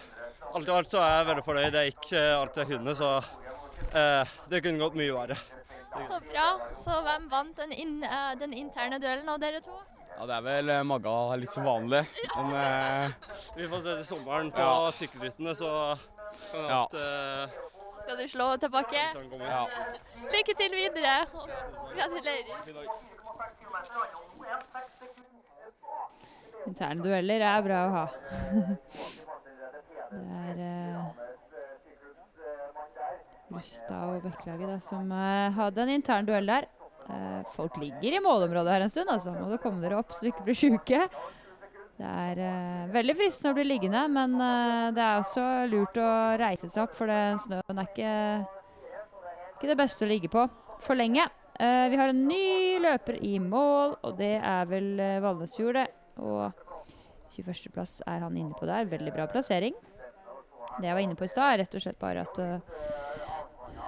[0.55, 1.73] alt i alt så er jeg veldig fornøyd.
[1.75, 3.09] Det gikk alt jeg kunne, så
[3.91, 5.39] eh, det kunne gått mye verre.
[5.93, 6.45] Så bra.
[6.79, 7.99] Så hvem vant den, in,
[8.39, 9.75] den, interne duellen av dere to?
[10.13, 12.01] Ja, Det er vel Magga litt som vanlig.
[12.37, 13.29] Men eh...
[13.57, 14.89] vi får se til sommeren på ja.
[14.95, 15.69] sykkelrittene, så
[16.53, 16.81] kan ja.
[16.85, 17.61] at
[18.03, 19.01] Skal du slå tilbake?
[19.39, 19.63] Ja.
[20.33, 21.15] Lykke til videre.
[21.95, 22.47] Gratulerer.
[26.67, 28.05] Interne dueller er bra å ha.
[30.11, 30.93] det er
[33.53, 36.67] Rustad og Bekkelaget som uh, hadde en intern duell der.
[37.07, 39.31] Uh, folk ligger i målområdet her en stund, altså.
[39.35, 41.05] Må du komme dere opp så du ikke blir sjuke.
[42.03, 44.35] Det er uh, veldig fristende å bli liggende, men
[44.95, 46.09] det er også lurt å
[46.41, 48.11] reise seg opp, for det, snøen er ikke,
[49.53, 50.43] ikke, det beste å ligge på
[50.83, 51.23] for lenge.
[51.55, 55.87] vi har en ny løper i mål, og det er vel uh, Valnesfjord, det.
[56.19, 56.51] Og
[57.39, 58.89] 21.-plass er han inne på der.
[58.91, 59.77] Veldig bra plassering.
[60.75, 62.43] Det jeg var inne på i stad, er rett og slett bare at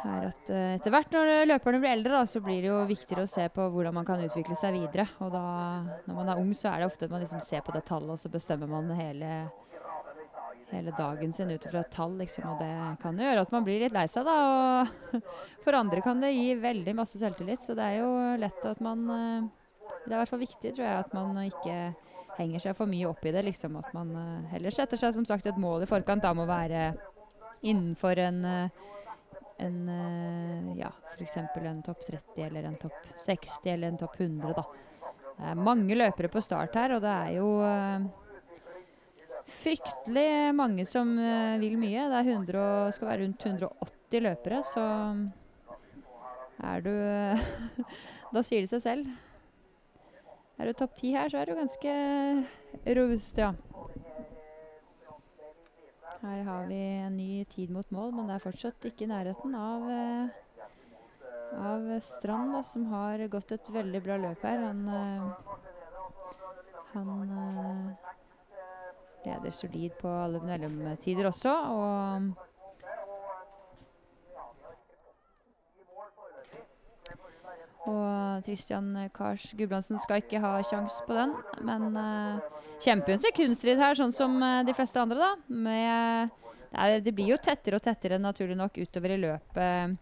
[0.05, 3.25] er at uh, etter hvert når løperne blir eldre, da, så blir det jo viktigere
[3.25, 5.07] å se på hvordan man kan utvikle seg videre.
[5.25, 5.43] Og da,
[6.05, 8.13] når man er ung, så er det ofte at man liksom ser på det tallet,
[8.13, 9.31] og så bestemmer man hele,
[10.71, 12.47] hele dagen sin ut fra et tall, liksom.
[12.53, 12.71] Og det
[13.03, 14.39] kan jo gjøre at man blir litt lei seg, da.
[14.45, 15.21] Og
[15.65, 19.05] for andre kan det gi veldig masse selvtillit, så det er jo lett at man
[19.11, 19.53] uh,
[20.05, 21.77] Det er i hvert fall viktig, tror jeg, at man ikke
[22.35, 23.45] henger seg for mye opp i det.
[23.47, 26.23] liksom At man uh, heller setter seg som sagt et mål i forkant.
[26.23, 26.91] Da må være
[27.65, 28.83] innenfor en uh,
[29.63, 31.37] en uh, ja, f.eks.
[31.37, 34.53] en topp 30 eller en topp 60 eller en topp 100.
[34.57, 34.65] da.
[35.35, 38.05] Det er mange løpere på start her, og det er jo uh,
[39.45, 40.27] fryktelig
[40.57, 42.07] mange som eh, vil mye.
[42.09, 44.85] Det er 100, og- skal være rundt 180 løpere, så
[46.63, 46.91] er du
[48.33, 49.11] Da sier det seg selv.
[50.59, 51.93] Er du topp ti her, så er du ganske
[52.97, 53.51] robust, ja.
[56.21, 59.55] Her har vi en ny tid mot mål, men det er fortsatt ikke i nærheten
[59.59, 60.41] av eh,
[61.55, 64.63] av Strand, da, som har gått et veldig bra løp her.
[64.63, 65.23] Han, eh,
[66.93, 67.09] han
[67.39, 68.11] eh,
[69.25, 72.44] leder solid på alle mellomtider også, og
[77.85, 81.35] Og Christian Kars Gudbrandsen skal ikke ha kjangs på den,
[81.67, 85.59] men uh, kjemper jo en sekundstrid her, sånn som eh, de fleste andre, da.
[85.67, 86.33] Med,
[86.71, 90.01] det, er, det blir jo tettere og tettere, naturlig nok, utover i løpet.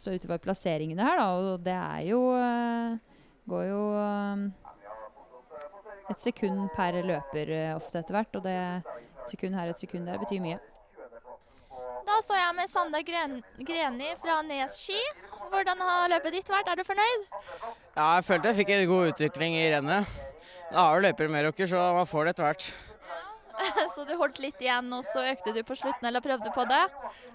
[0.00, 1.30] Så utover plasseringene her, da.
[1.32, 3.00] Og det er jo uh,
[3.48, 4.42] Går jo eh,
[6.12, 8.36] et sekund per løper eh, ofte etter hvert.
[8.38, 10.60] Og det et sekund her og et sekund der betyr mye.
[12.06, 14.98] Da står jeg med Sander Gren Greni fra Nes ski.
[15.52, 16.70] Hvordan har løpet ditt vært?
[16.72, 17.26] Er du fornøyd?
[17.92, 20.14] Ja, jeg følte jeg fikk en god utvikling i rennet.
[20.72, 22.68] Da har jo løper med dere, så man får det etter hvert.
[23.94, 26.80] Så du holdt litt igjen, og så økte du på slutten, eller prøvde på det?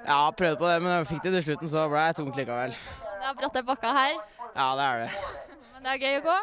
[0.02, 2.74] Ja, prøvde på det, men jeg fikk det til slutten, så ble jeg tungt likevel.
[2.74, 4.18] Det er bratte bakker her,
[4.56, 5.12] Ja, det er det.
[5.76, 6.36] men det er gøy å gå.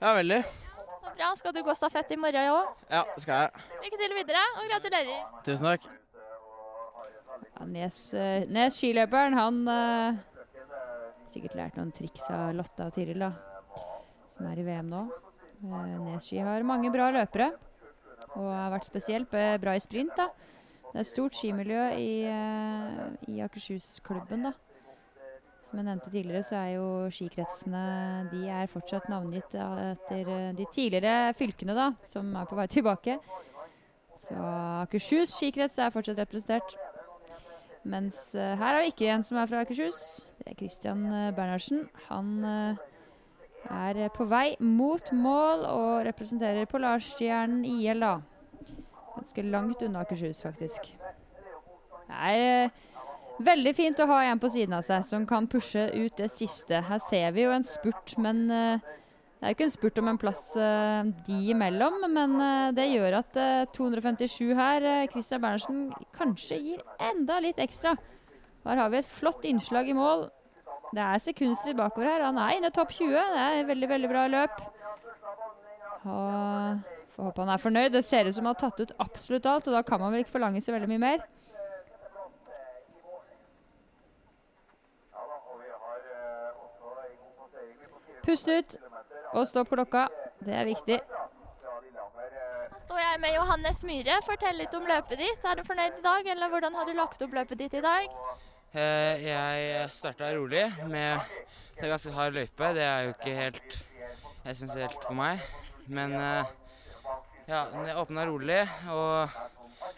[0.00, 0.40] Ja, veldig.
[0.88, 1.30] Så bra.
[1.42, 2.72] Skal du gå stafett i morgen òg?
[2.88, 3.68] Ja, det skal jeg.
[3.84, 5.22] Lykke til videre, og gratulerer.
[5.46, 5.88] Tusen takk.
[7.58, 10.18] Ja, Nes, eh, Nes skiløperen, han uh,
[11.34, 13.32] sikkert lært noen triks av Lotta og Tiril, da,
[14.32, 15.06] som er i VM nå.
[15.62, 17.50] Neski har mange bra løpere,
[18.36, 20.14] og har vært spesielt bra i sprint.
[20.16, 20.28] da.
[20.88, 24.52] Det er et stort skimiljø i, eh, i Akershus-klubben, da.
[25.68, 30.52] Som jeg nevnte tidligere, så er jo skikretsene de er fortsatt navngitt eh, etter eh,
[30.56, 33.18] de tidligere fylkene, da, som er på vei tilbake.
[34.24, 34.38] Så
[34.86, 36.72] Akershus skikrets er fortsatt representert.
[37.84, 40.26] Mens eh, her har vi ikke en som er fra Akershus.
[40.40, 41.86] Det er Christian uh, Bernhardsen.
[42.08, 42.86] Han eh,
[43.70, 48.18] er eh, på vei mot mål og representerer Polarstjernen IL, da.
[49.16, 50.92] Ganske langt unna Akershus, faktisk.
[52.08, 52.70] Det er eh,
[53.44, 56.82] veldig fint å ha en på siden av seg som kan pushe ut det siste.
[56.88, 58.88] Her ser vi jo en spurt, men eh,
[59.38, 62.00] det er jo ikke en spurt om en plass uh, de imellom.
[62.10, 65.84] Men uh, det gjør at uh, 257 her, eh, Christian Berntsen,
[66.18, 67.94] kanskje gir enda litt ekstra.
[68.66, 70.26] Her har vi et flott innslag i mål.
[70.90, 72.26] Det er sekundstrid bakover her.
[72.26, 73.14] Han er inne i topp 20.
[73.14, 74.62] Det er et veldig, veldig bra løp.
[76.08, 77.92] Og Får håpe han er fornøyd.
[77.94, 80.22] Det ser ut som han har tatt ut absolutt alt, og da kan man vel
[80.22, 81.24] ikke forlange så veldig mye mer.
[88.22, 88.76] Pust ut
[89.34, 90.06] og stå på klokka.
[90.44, 90.98] Det er viktig.
[92.68, 94.18] Her står jeg med Johannes Myhre.
[94.26, 95.44] Fortell litt om løpet ditt.
[95.44, 98.08] Er du fornøyd i dag, eller hvordan har du lagt opp løpet ditt i dag?
[98.72, 101.20] Eh, Jeg starta rolig med
[101.78, 102.72] Det er ganske hard løype.
[102.74, 103.78] Det er jo ikke helt
[104.48, 105.40] essensielt for meg.
[105.86, 106.44] Men eh,
[107.48, 108.62] ja, jeg åpna rolig
[108.92, 109.28] og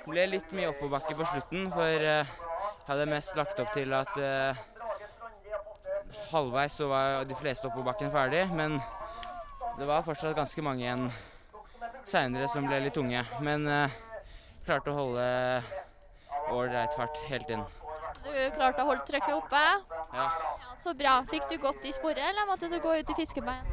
[0.07, 1.71] ble litt mye oppoverbakke på slutten.
[1.73, 4.61] For eh, jeg hadde mest lagt opp til at eh,
[6.31, 8.45] halvveis så var de fleste oppoverbakkene ferdig.
[8.55, 8.81] Men
[9.81, 11.07] det var fortsatt ganske mange igjen
[12.09, 13.25] seinere som ble litt tunge.
[13.45, 13.99] Men eh,
[14.67, 15.27] klarte å holde
[16.53, 17.65] ålreit fart helt inn.
[18.21, 19.65] Så du klarte å holde trøkket oppe?
[20.13, 20.29] Ja.
[20.29, 21.19] Ja, så bra.
[21.31, 23.65] Fikk du godt i sporet, eller måtte du gå ut i fiskebein?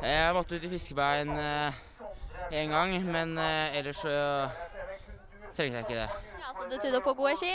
[0.00, 1.34] Jeg måtte ut i fiskebein
[2.50, 4.12] én gang, men eh, ellers så
[5.54, 6.08] trengte jeg ikke det.
[6.40, 7.52] Ja, Så det tyder på gode ski?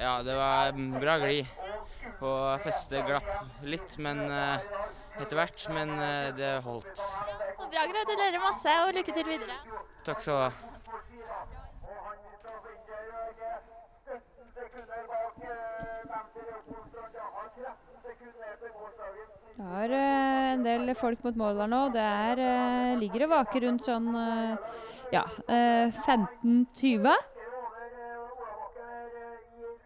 [0.00, 1.46] Ja, det var bra glid.
[2.22, 3.28] Og feste glapp
[3.66, 4.64] litt men eh,
[5.20, 7.02] etter hvert, men eh, det holdt.
[7.58, 7.86] Så bra.
[7.92, 9.58] Gratulerer masse, og lykke til videre.
[10.06, 10.52] Takk skal du ha.
[19.62, 21.82] Det er eh, en del folk mot mål der nå.
[21.94, 24.08] Det er, eh, ligger og vaker rundt sånn
[25.12, 27.12] ja, eh, 15-20.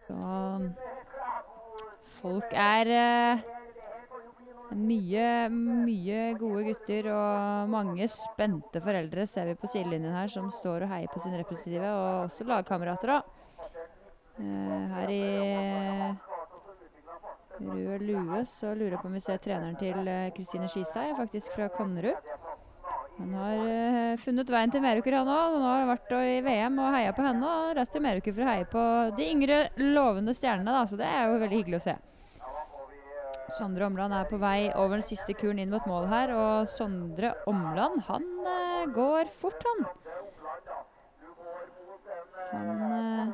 [0.07, 0.17] Så
[2.17, 2.93] folk er
[4.75, 10.85] mye, mye gode gutter og mange spente foreldre ser vi på sidelinjen her, som står
[10.85, 13.21] og heier på sine representative, og også lagkamerater.
[14.37, 15.23] Eh, her i
[17.57, 21.17] rød lue, så lurer jeg på om vi ser treneren til eh, Kristine Skistad, er
[21.17, 22.33] faktisk fra Konnerud.
[23.17, 25.55] Han har eh, funnet veien til Meruker, han òg.
[25.55, 27.49] Han har vært i VM og heia på henne.
[27.49, 28.83] Og reist til Meruker for å heie på
[29.17, 31.95] de yngre, lovende stjernene, da, så det er jo veldig hyggelig å se.
[33.55, 37.31] Sondre Omland er på vei over den siste kuren inn mot mål her, og Sondre
[37.47, 39.85] Omland, han uh, går fort, han.
[42.51, 43.33] Han uh,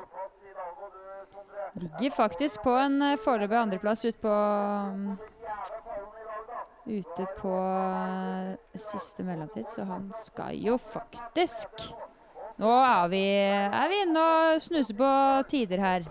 [1.81, 5.13] ligger faktisk på en uh, foreløpig andreplass ute på um,
[6.83, 7.57] Ute på
[8.91, 11.85] siste mellomtid, så han skal jo faktisk
[12.59, 13.23] Nå er vi,
[13.65, 15.07] er vi inne og snuser på
[15.49, 16.03] tider her.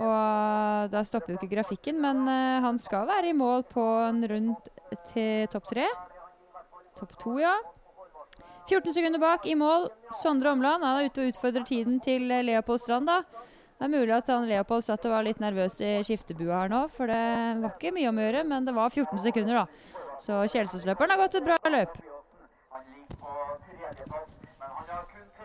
[0.00, 4.22] Og da stopper jo ikke grafikken, men uh, han skal være i mål på en
[4.30, 4.70] rundt
[5.12, 5.86] til topp tre.
[6.96, 7.58] Topp to, ja.
[8.70, 9.88] 14 sekunder bak i mål.
[10.22, 13.10] Sondre Omland han er ute og utfordrer tiden til eh, Leopold Strand.
[13.10, 13.22] da.
[13.80, 16.84] Det er mulig at han Leopold satt og var litt nervøs i skiftebua her nå,
[16.94, 17.20] for det
[17.62, 19.98] var ikke mye om å gjøre, men det var 14 sekunder, da.
[20.20, 21.96] Så Kjelsås-løperen har gått et bra løp.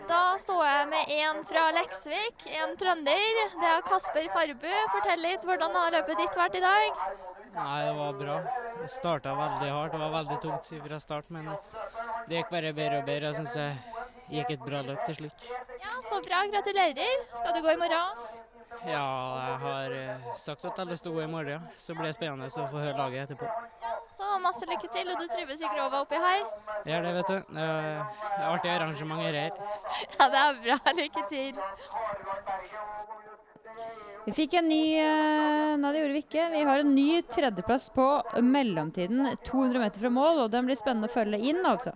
[0.10, 3.40] Da så jeg med en fra Leksvik, en trønder.
[3.62, 4.68] Det er Kasper Farbu.
[4.94, 7.02] Fortell litt, hvordan har løpet ditt vært i dag?
[7.56, 8.38] Nei, det var bra.
[8.82, 9.96] Det starta veldig hardt.
[9.96, 11.48] Det var veldig tungt fra start, men
[12.30, 13.32] det gikk bare bedre og bedre.
[13.32, 13.70] Jeg syns det
[14.36, 15.48] gikk et bra løp til slutt.
[15.82, 16.44] Ja, Så bra.
[16.54, 17.26] Gratulerer.
[17.40, 18.28] Skal du gå i morgen?
[18.86, 19.06] Ja,
[19.50, 22.10] jeg har eh, sagt at jeg har lyst til å gå i morgen, så blir
[22.10, 23.50] det spennende å få høre laget etterpå.
[24.16, 26.44] Så masse lykke til, og du trives i Grova oppi her?
[26.88, 27.56] Gjør det, vet du.
[27.56, 27.96] Det er
[28.36, 29.52] er artig arrangement her.
[30.20, 30.78] Ja, det er bra.
[31.00, 31.60] Lykke til.
[34.26, 36.46] Vi fikk en ny eh, Nei, det gjorde vi ikke.
[36.54, 38.06] Vi har en ny tredjeplass på
[38.42, 41.94] mellomtiden 200 meter fra mål, og den blir spennende å følge inn, altså.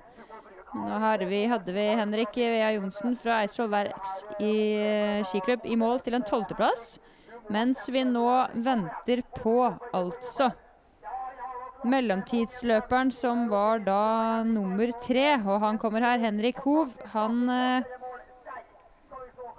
[0.70, 6.04] Nå vi, hadde vi Henrik Vea Johnsen fra Eidsvoll Verks i eh, skiklubb i mål
[6.06, 7.00] til en tolvteplass,
[7.50, 9.56] mens vi nå venter på,
[9.98, 10.52] altså
[11.90, 17.90] Mellomtidsløperen som var da nummer tre, og han kommer her, Henrik Hov, han eh,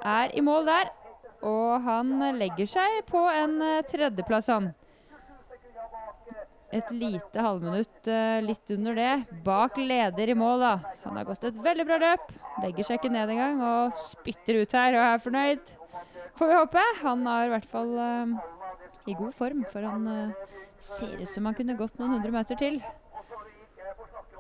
[0.05, 0.95] er i mål der.
[1.41, 4.75] Og han legger seg på en eh, tredjeplass, han.
[6.71, 9.15] Et lite halvminutt eh, litt under det.
[9.43, 10.75] Bak leder i mål, da.
[11.03, 12.31] Han har gått et veldig bra løp.
[12.63, 15.73] Legger seg ikke ned engang og spytter ut her og er fornøyd.
[16.39, 16.85] Får vi håpe.
[17.03, 18.39] Han er i hvert fall eh,
[19.11, 22.59] i god form, for han uh, ser ut som han kunne gått noen hundre meter
[22.61, 22.79] til.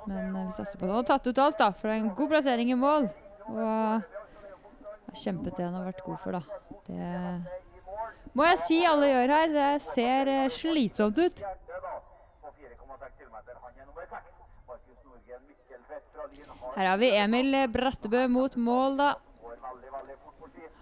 [0.06, 0.92] Men uh, vi satser på det.
[0.92, 3.08] Han har tatt ut alt, da, for det er en god plassering i mål.
[3.50, 6.42] Og har kjempet det han har vært god for, da.
[6.86, 9.56] Det må jeg si alle gjør her.
[9.56, 11.44] Det ser uh, slitsomt ut.
[16.76, 19.10] Her har vi Emil Brattebø mot mål, da.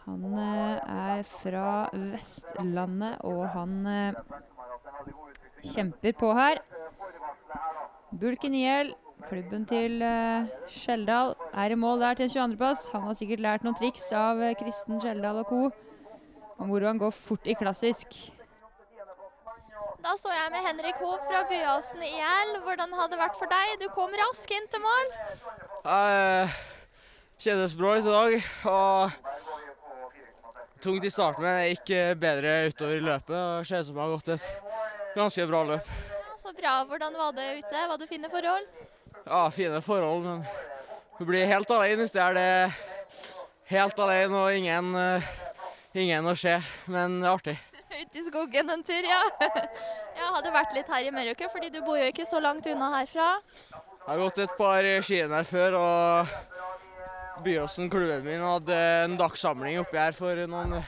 [0.09, 4.15] Han eh, er fra Vestlandet, og han eh,
[5.75, 6.63] kjemper på her.
[8.21, 8.95] Bulken IL,
[9.29, 12.89] klubben til eh, Skjeldal, er i mål der til 22.-plass.
[12.95, 15.63] Han har sikkert lært noen triks av Kristen Skjeldal og co.
[16.59, 18.17] om hvordan går fort i klassisk.
[20.03, 22.61] Da så jeg med Henrik Hoff fra Byåsen IL.
[22.65, 23.77] Hvordan har det vært for deg?
[23.83, 25.13] Du kom raskt inn til mål.
[25.85, 26.49] Jeg
[27.39, 28.37] kjennes bra ut i dag.
[28.67, 29.11] og
[30.83, 33.35] Tungt i starten, men det gikk eh, bedre utover løpet.
[33.35, 34.45] og Ser ut som jeg har gått et
[35.17, 35.89] ganske bra løp.
[35.91, 36.75] Ja, så bra.
[36.87, 37.87] Hvordan var det ute?
[37.91, 38.69] Var det fine forhold?
[39.25, 40.45] Ja, fine forhold, men
[41.19, 42.23] du blir helt alene ute.
[42.23, 42.73] Er det
[43.73, 45.27] helt alene og ingen, eh,
[45.99, 47.57] ingen å se, men det er artig.
[47.89, 49.19] Ute i skogen en tur, ja.
[50.19, 52.93] Jeg hadde vært litt her i Meråker, fordi du bor jo ikke så langt unna
[53.01, 53.33] herfra.
[54.09, 59.77] Jeg har gått et par skirenn her før, og Byåsen, klubben min, hadde en dagssamling
[59.83, 60.79] oppi her for noen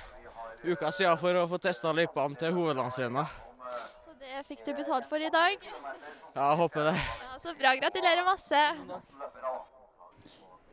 [0.65, 3.27] uker siden for å få testa løypene til hovedlandsrenna.
[4.07, 5.69] Så det fikk du betalt for i dag.
[5.69, 6.95] Ja, jeg håper det.
[7.27, 7.75] Ja, så bra.
[7.83, 8.65] Gratulerer masse.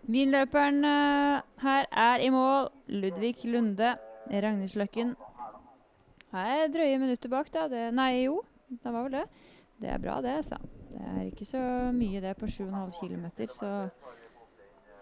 [0.07, 2.71] Vinløperen eh, her er i mål.
[2.95, 3.97] Ludvig Lunde.
[4.31, 5.17] Ragnhildsløkken.
[6.31, 7.67] Her er drøye minutter bak, da.
[7.67, 8.39] Det, nei, jo,
[8.71, 9.27] det var vel det.
[9.83, 10.63] Det er bra, det, altså.
[10.97, 11.61] Det er ikke så
[11.93, 13.71] mye det på 7,5 km, så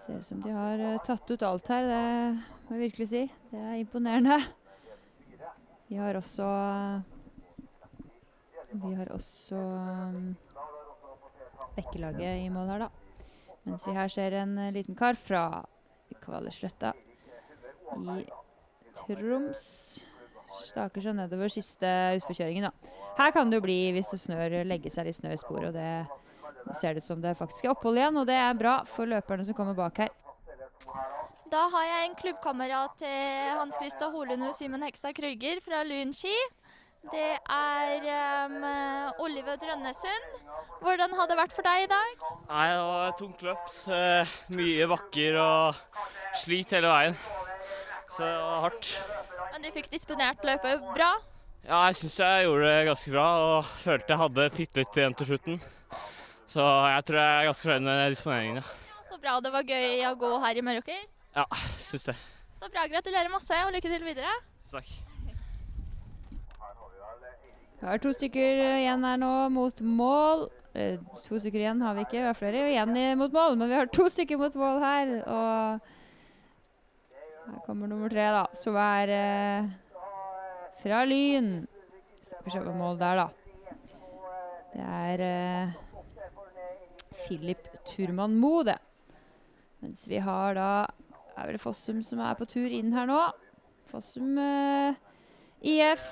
[0.05, 1.87] ser ut som de har eh, tatt ut alt her.
[1.87, 3.21] Det må jeg virkelig si.
[3.51, 4.39] Det er imponerende.
[5.87, 6.47] Vi har også
[8.75, 9.61] Vi har også
[11.75, 12.89] Bekkelaget i mål her, da.
[13.65, 15.63] Mens vi her ser en eh, liten kar fra
[16.21, 16.91] Kvalesletta
[17.95, 18.25] i
[18.99, 19.63] Troms.
[20.55, 21.89] Staker seg nedover siste
[22.19, 22.93] utforkjøringen, da.
[23.17, 25.69] Her kan det jo bli, hvis det snør, legge seg litt snø i sporet.
[25.71, 28.59] Og det, nå ser det ut som det faktisk er opphold igjen, og det er
[28.59, 30.13] bra for løperne som kommer bak her.
[31.51, 36.11] Da har jeg en klubbkamerat til Hans Christa Holund og Simen Hekstad Krøyger fra Lyn
[36.15, 36.33] ski.
[37.05, 38.05] Det er
[38.49, 38.63] um,
[39.21, 40.39] Olive Drønnesund.
[40.81, 42.23] Hvordan har det vært for deg i dag?
[42.49, 43.67] Nei, det var tungt løp.
[43.93, 45.83] Eh, Mye bakker og
[46.41, 47.19] slit hele veien.
[48.15, 48.89] Så det var hardt.
[49.51, 51.09] Men du fikk disponert løpet bra?
[51.65, 55.15] Ja, jeg syns jeg gjorde det ganske bra og følte jeg hadde bitte litt igjen
[55.19, 55.57] til slutten.
[56.47, 58.61] Så jeg tror jeg er ganske fornøyd med disponeringen.
[58.61, 59.01] Ja.
[59.09, 59.33] Så bra.
[59.43, 61.01] Det var gøy å gå her i Meråker.
[61.35, 61.43] Ja,
[61.81, 62.15] syns det.
[62.61, 62.85] Så bra.
[62.93, 64.31] Gratulerer masse, og lykke til videre.
[64.71, 64.93] Takk.
[67.81, 70.47] Vi har to stykker igjen her nå mot mål.
[70.71, 70.95] Eh,
[71.25, 73.91] to stykker igjen har vi ikke, vi har flere igjen mot mål, men vi har
[73.91, 75.13] to stykker mot mål her.
[75.27, 75.91] Og
[77.45, 79.71] her kommer nummer tre, da, som er eh,
[80.81, 81.49] fra Lyn.
[82.21, 83.27] Skal vi se på mål der, da.
[84.73, 85.73] Det er eh,
[87.23, 88.77] Philip Turman Moe, det.
[89.81, 90.69] Mens vi har da
[91.35, 93.19] er vel Fossum som er på tur inn her nå.
[93.91, 94.97] Fossum eh,
[95.65, 96.05] IF,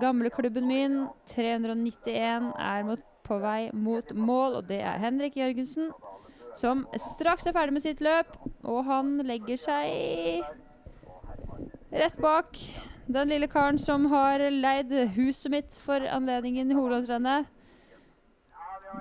[0.00, 4.60] gamleklubben min, 391, er mot, på vei mot mål.
[4.60, 5.92] Og det er Henrik Jørgensen,
[6.58, 8.34] som straks er ferdig med sitt løp.
[8.64, 10.56] Og han legger seg
[11.90, 12.58] rett bak
[13.08, 17.46] den lille karen som har leid huset mitt for anledningen i Holandsrennet.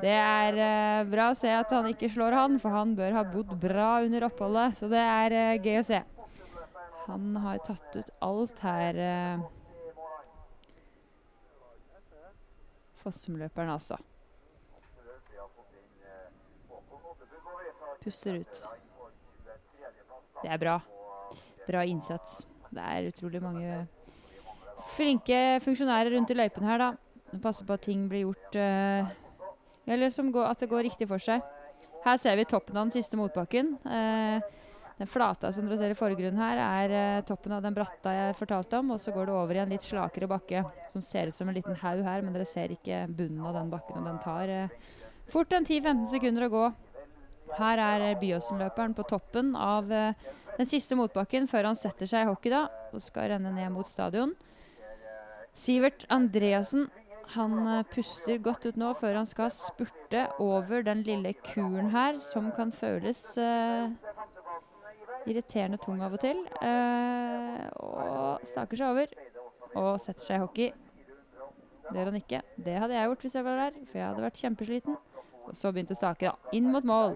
[0.02, 3.24] Det er uh, bra å se at han ikke slår han, for han bør ha
[3.28, 4.76] bodd bra under oppholdet.
[4.80, 6.02] Så det er uh, gøy å se.
[7.08, 9.00] Han har tatt ut alt her.
[9.00, 9.38] Uh,
[13.04, 13.98] Fossumløperen, altså.
[18.04, 18.62] Puster ut.
[20.44, 20.78] Det er bra.
[21.68, 22.46] Bra innsats.
[22.74, 23.86] Det er utrolig mange
[24.96, 27.40] flinke funksjonærer rundt i løypene her, da.
[27.44, 29.10] Passer på at ting blir gjort uh,
[29.88, 31.44] Eller går, at det går riktig for seg.
[32.06, 33.74] Her ser vi toppen av den siste motbakken.
[33.84, 34.40] Uh,
[34.98, 38.38] den flata som dere ser i forgrunnen her, er uh, toppen av den bratta jeg
[38.40, 38.96] fortalte om.
[38.96, 40.64] Og så går det over i en litt slakere bakke
[40.94, 43.74] som ser ut som en liten haug her, men dere ser ikke bunnen av den
[43.74, 44.00] bakken.
[44.00, 44.94] Og den tar uh,
[45.34, 46.68] fort en 10-15 sekunder å gå.
[47.56, 50.28] Her er Byåsen-løperen på toppen av eh,
[50.58, 53.90] den siste motbakken før han setter seg i hockey da, og skal renne ned mot
[53.90, 54.34] stadion.
[55.58, 56.88] Sivert Andreassen
[57.34, 62.22] han eh, puster godt ut nå før han skal spurte over den lille kuren her,
[62.24, 63.92] som kan føles uh,
[65.28, 66.40] irriterende tung av og til.
[66.62, 69.18] Uh, og staker seg over
[69.78, 70.72] og setter seg i hockey.
[71.88, 72.42] Det gjør han ikke.
[72.64, 74.98] Det hadde jeg gjort hvis jeg var der, for jeg hadde vært kjempesliten.
[75.48, 76.56] Og så begynte å stake, da.
[76.56, 77.16] Inn mot mål.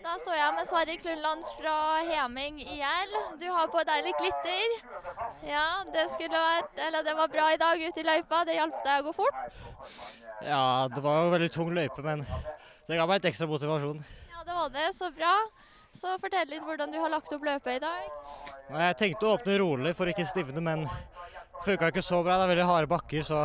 [0.00, 1.74] Da står jeg med Sverre Klundland fra
[2.08, 3.10] Heming IL.
[3.40, 4.72] Du har på deg litt glitter.
[5.44, 6.06] Ja, det,
[6.86, 8.40] eller det var bra i dag ute i løypa.
[8.48, 9.58] Det hjalp deg å gå fort.
[10.46, 12.24] Ja, det var jo veldig tung løype, men
[12.88, 14.00] det ga meg et ekstra motivasjon.
[14.32, 14.88] Ja, det var det.
[14.96, 15.34] Så bra.
[15.92, 18.10] Så fortell litt hvordan du har lagt opp løpet i dag.
[18.72, 20.88] Jeg tenkte å åpne rolig for ikke stivne, men
[21.66, 22.40] funka ikke så bra.
[22.40, 23.44] Det er veldig harde bakker, så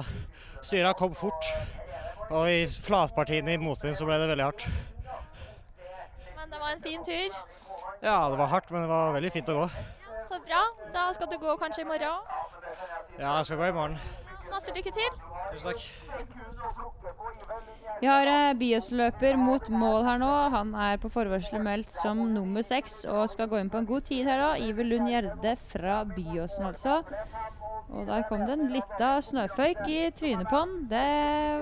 [0.63, 1.51] styra kom fort.
[2.31, 4.69] Og i flatpartiene i motvind så ble det veldig hardt.
[6.45, 7.37] Men det var en fin tur.
[8.05, 9.63] Ja, det var hardt, men det var veldig fint å gå.
[10.27, 10.59] Så bra.
[10.93, 12.35] Da skal du gå kanskje i morgen òg.
[13.17, 13.95] Ja, jeg skal gå i morgen.
[14.51, 15.17] Masse lykke til.
[15.55, 15.81] Tusen takk.
[18.03, 20.31] Vi har eh, Byåsløper mot mål her nå.
[20.53, 24.05] Han er på forvarsel meldt som nummer seks og skal gå inn på en god
[24.11, 24.53] tid her, da.
[24.61, 27.01] Iver Lund Gjerde fra Byåsen, altså.
[27.89, 30.77] Og der kom det en lita snøføyk i trynet på han.
[30.93, 31.07] Det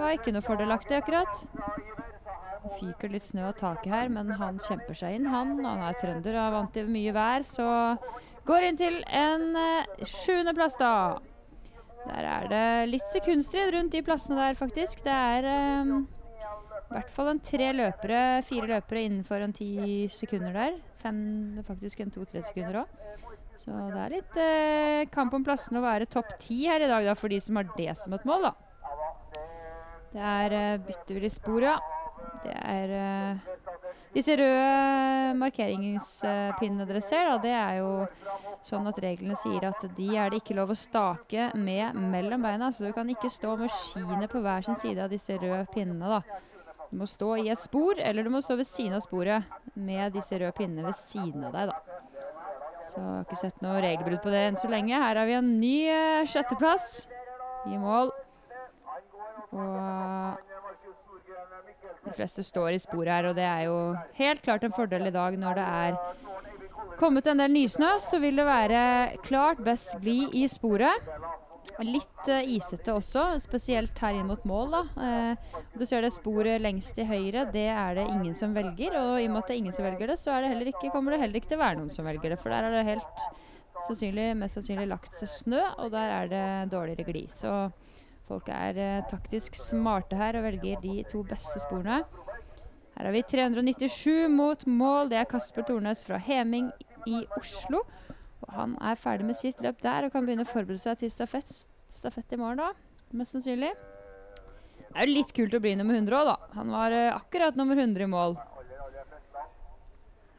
[0.03, 1.47] var ikke noe fordelaktig, akkurat.
[2.63, 5.57] Fyker litt snø av taket her, men han kjemper seg inn, han.
[5.65, 7.67] Han er trønder og er vant til mye vær, så
[8.47, 10.93] går inn til en eh, sjuendeplass, da.
[12.03, 15.03] Der er det litt sekundstrid rundt de plassene der, faktisk.
[15.05, 15.47] Det er
[15.83, 16.01] um,
[16.93, 19.69] i hvert fall en tre løpere, fire løpere innenfor en ti
[20.11, 20.75] sekunder der.
[21.03, 21.21] Fem,
[21.67, 22.99] faktisk en to-tre sekunder òg.
[23.63, 27.05] Så det er litt eh, kamp om plassene å være topp ti her i dag,
[27.07, 28.53] da, for de som har det som et mål, da.
[30.13, 31.77] Det er eh, bytter vi litt spor, ja.
[32.43, 33.53] Det er eh,
[34.13, 37.91] disse røde markeringspinnene dere ser, da, det er jo
[38.63, 42.69] sånn at reglene sier at de er det ikke lov å stake med mellom beina.
[42.71, 46.19] Så du kan ikke stå med skiene på hver sin side av disse røde pinnene.
[46.19, 46.21] da.
[46.91, 50.13] Du må stå i et spor, eller du må stå ved siden av sporet med
[50.13, 51.73] disse røde pinnene ved siden av deg.
[51.73, 51.99] da.
[52.93, 54.93] Så jeg har ikke sett noe regelbrudd på det enn så lenge.
[54.93, 57.07] Her har vi en ny uh, sjetteplass
[57.65, 58.13] i mål.
[59.57, 60.52] Og
[62.13, 63.77] de fleste står i sporet her, og det er jo
[64.19, 65.97] helt klart en fordel i dag når det er
[66.99, 67.95] kommet en del nysnø.
[68.05, 68.83] Så vil det være
[69.25, 71.09] klart best gli i sporet.
[71.81, 74.75] Litt uh, isete også, spesielt her inn mot mål.
[74.99, 78.93] Eh, du ser det sporet lengst til høyre, det er det ingen som velger.
[78.99, 81.15] Og i og med at det er ingen som velger det, så det ikke, kommer
[81.15, 82.39] det heller ikke til å være noen som velger det.
[82.43, 83.25] For der er det helt
[83.87, 86.45] sannsynlig, mest sannsynlig lagt seg snø, og der er det
[86.75, 87.25] dårligere gli.
[87.31, 87.55] Så
[88.27, 92.03] folk er eh, taktisk smarte her og velger de to beste sporene.
[92.93, 95.09] Her har vi 397 mot mål.
[95.09, 96.69] Det er Kasper Tornes fra Heming
[97.09, 97.81] i Oslo.
[98.43, 101.11] Og han er ferdig med sitt løp der og kan begynne å forberede seg til
[101.13, 101.51] stafett,
[101.89, 102.71] stafett i morgen, da.
[103.17, 103.73] Mest sannsynlig.
[104.77, 106.55] Det er jo litt kult å bli nummer 100 òg, da.
[106.59, 108.37] Han var eh, akkurat nummer 100 i mål.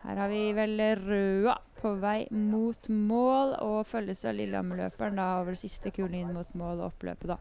[0.04, 5.56] Her har vi vel Røa på vei mot mål og følges av Lillehammer-løperen da over
[5.56, 7.38] siste kulen inn mot mål og oppløpet, da.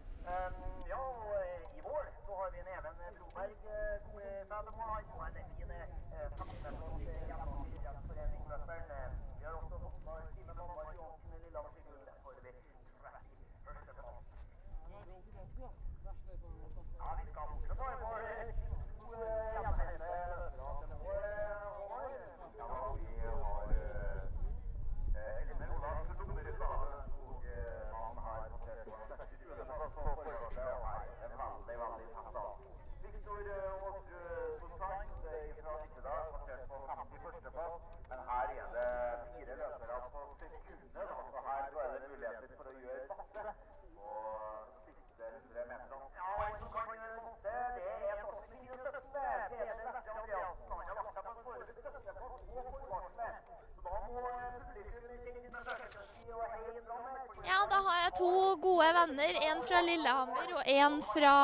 [57.46, 59.38] Ja, da har jeg to gode venner.
[59.49, 61.36] En fra Lillehammer og en fra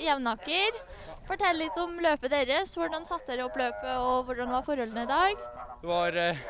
[0.00, 0.78] Jevnaker.
[1.28, 2.74] Fortell litt om løpet deres.
[2.76, 5.44] Hvordan satte dere opp løpet, og hvordan var forholdene i dag?
[5.80, 6.42] Det var eh,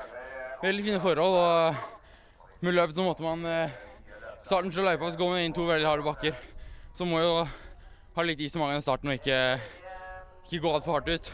[0.63, 3.81] veldig fine forhold, og med løpet så måtte man eh,
[4.45, 6.35] Starten til løypa så går man inn to veldig harde bakker.
[6.93, 7.39] Så må jo
[8.15, 9.39] ha litt is i magen i starten og ikke,
[10.45, 11.31] ikke gå altfor hardt ut.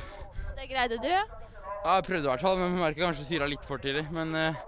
[0.55, 1.11] Det greide du.
[1.11, 4.05] Ja, jeg prøvde i hvert fall, men merker kanskje syra litt for tidlig.
[4.15, 4.61] Men eh,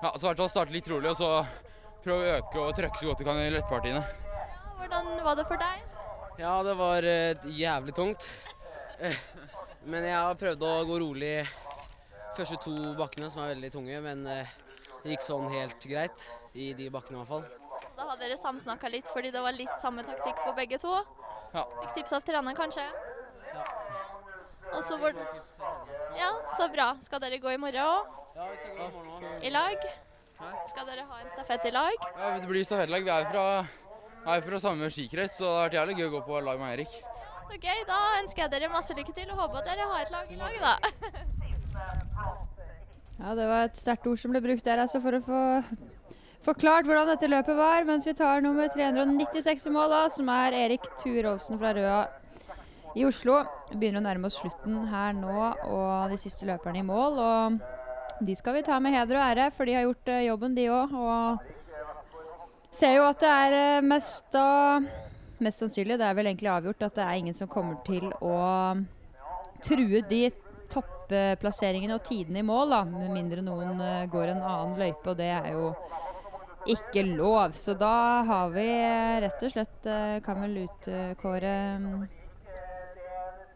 [0.00, 1.44] ja, så i hvert fall starte litt rolig, og så
[2.04, 4.02] prøve å øke og trøkke så godt du kan i lettpartiene.
[4.78, 5.84] Hvordan var det for deg?
[6.38, 8.26] Ja, det var uh, jævlig tungt.
[8.98, 9.16] Eh,
[9.84, 11.32] Men jeg har prøvd å gå rolig
[12.36, 13.98] første to bakkene, som er veldig tunge.
[14.04, 14.54] Men eh,
[15.02, 16.24] det gikk sånn helt greit
[16.56, 17.44] i de bakkene i hvert fall.
[17.94, 20.94] Da hadde dere samsnakka litt fordi det var litt samme taktikk på begge to?
[21.54, 21.66] Ja.
[21.82, 22.86] Fikk tips av treneren, kanskje?
[24.74, 25.14] Og så hvor...
[26.18, 26.94] Ja, så bra.
[27.04, 28.16] Skal dere gå i morgen òg?
[28.34, 29.36] Ja, vi skal gå i morgen også.
[29.46, 29.86] I lag?
[30.70, 32.06] Skal dere ha en stafett i lag?
[32.18, 33.04] Ja, det blir stafettlag.
[33.06, 33.46] Vi er fra,
[34.34, 36.74] er fra samme skikrets, så det har vært jævlig gøy å gå på lag med
[36.74, 36.98] Eirik.
[37.44, 37.82] Så gøy.
[37.88, 40.40] Da ønsker jeg dere masse lykke til og håper at dere har et lag i
[40.40, 40.74] lag, da.
[43.14, 45.40] Ja, det var et sterkt ord som ble brukt der, altså, for å få
[46.44, 47.86] forklart hvordan dette løpet var.
[47.88, 52.00] Mens vi tar nummer 396 i mål, da, som er Erik Turovsen fra Røa
[52.98, 53.40] i Oslo.
[53.70, 55.36] Vi begynner å nærme oss slutten her nå,
[55.70, 57.22] og de siste løperne i mål.
[57.22, 57.62] Og
[58.20, 60.68] de skal vi ta med heder og ære, for de har gjort eh, jobben, de
[60.70, 60.94] òg.
[60.94, 64.92] Og ser jo at det er eh, mest og,
[65.42, 68.36] Mest sannsynlig, det er vel egentlig avgjort, at det er ingen som kommer til å
[69.66, 70.20] true de
[70.70, 75.18] topplasseringene og tidene i mål, da, med mindre noen eh, går en annen løype, og
[75.18, 75.72] det er jo
[76.70, 77.58] ikke lov.
[77.58, 78.68] Så da har vi
[79.26, 79.90] rett og slett
[80.24, 81.56] Kan vel utkåre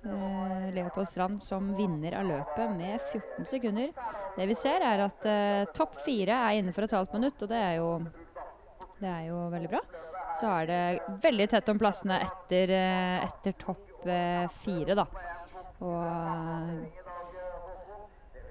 [0.06, 3.92] uh, Leopold Strand som vinner av løpet med 14 sekunder.
[4.36, 7.58] Det vi ser, er at eh, topp fire er innenfor et halvt minutt, og det
[7.58, 7.88] er jo,
[9.00, 9.82] det er jo veldig bra.
[10.38, 10.82] Så er det
[11.24, 15.08] veldig tett om plassene etter, eh, etter topp eh, fire, da.
[15.82, 16.98] Og eh,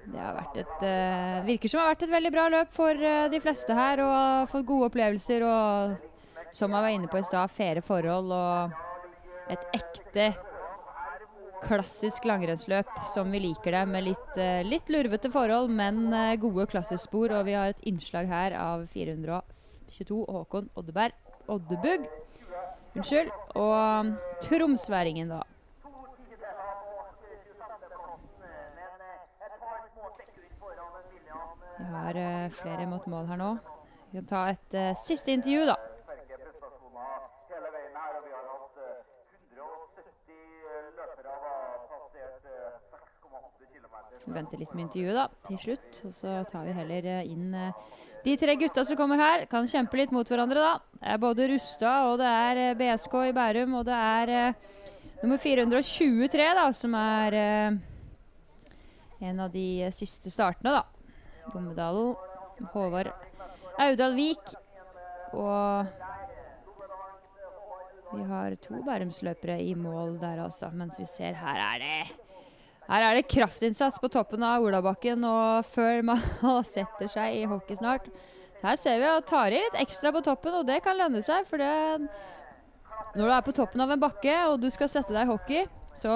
[0.08, 3.08] det har vært et eh, Virker som det har vært et veldig bra løp for
[3.10, 4.02] eh, de fleste her.
[4.04, 5.96] Og fått gode opplevelser og
[6.56, 10.30] som jeg var inne på i stad, faire forhold og et ekte
[11.62, 16.66] klassisk langrennsløp som vi liker det, med litt, eh, litt lurvete forhold, men eh, gode
[16.70, 17.34] klassisk-spor.
[17.38, 21.16] Og vi har et innslag her av 422 Håkon Oddeberg.
[21.48, 22.08] Oddebugg.
[22.96, 23.30] Unnskyld.
[23.56, 24.14] Og
[24.44, 25.42] tromsværingen, da.
[31.78, 33.52] Vi har eh, flere mot mål her nå.
[34.10, 35.76] Vi kan ta et uh, siste intervju, da.
[37.58, 38.98] hele veien her, og vi har hatt eh,
[39.58, 43.96] 170 løpere og har passert eh, 6,8 km.
[44.08, 46.00] Vi venter litt med intervjuet da, til slutt.
[46.08, 49.46] Og så tar vi heller eh, inn eh, de tre gutta som kommer her.
[49.50, 50.74] Kan kjempe litt mot hverandre, da.
[50.98, 54.34] Det er både Rustad, og det er eh, BSK i Bærum, og det er
[55.22, 57.38] nummer 423, da, som er
[59.18, 60.84] en av de siste startene, da.
[61.54, 62.16] Lommedalen.
[62.72, 63.12] Håvard
[63.78, 64.54] Audal Vik.
[65.38, 65.86] Og
[68.14, 70.70] vi har to Bærumsløpere i mål der, altså.
[70.72, 72.27] Mens vi ser her er det
[72.88, 76.22] her er det kraftinnsats på toppen av Olabakken og før man
[76.74, 78.08] setter seg i hockey snart.
[78.62, 81.44] Her ser vi at tar i litt ekstra på toppen, og det kan lønne seg.
[81.46, 82.08] For det,
[83.14, 85.68] når du er på toppen av en bakke og du skal sette deg i hockey,
[86.00, 86.14] så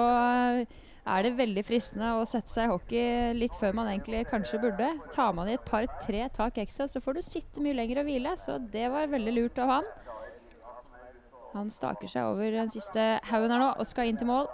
[1.03, 4.89] er det veldig fristende å sette seg i hockey litt før man egentlig kanskje burde.
[5.13, 8.35] Tar man i et par-tre tak ekstra, så får du sitte mye lenger og hvile.
[8.39, 9.89] Så det var veldig lurt av han.
[11.53, 14.49] Han staker seg over den siste haugen her nå og skal inn til mål.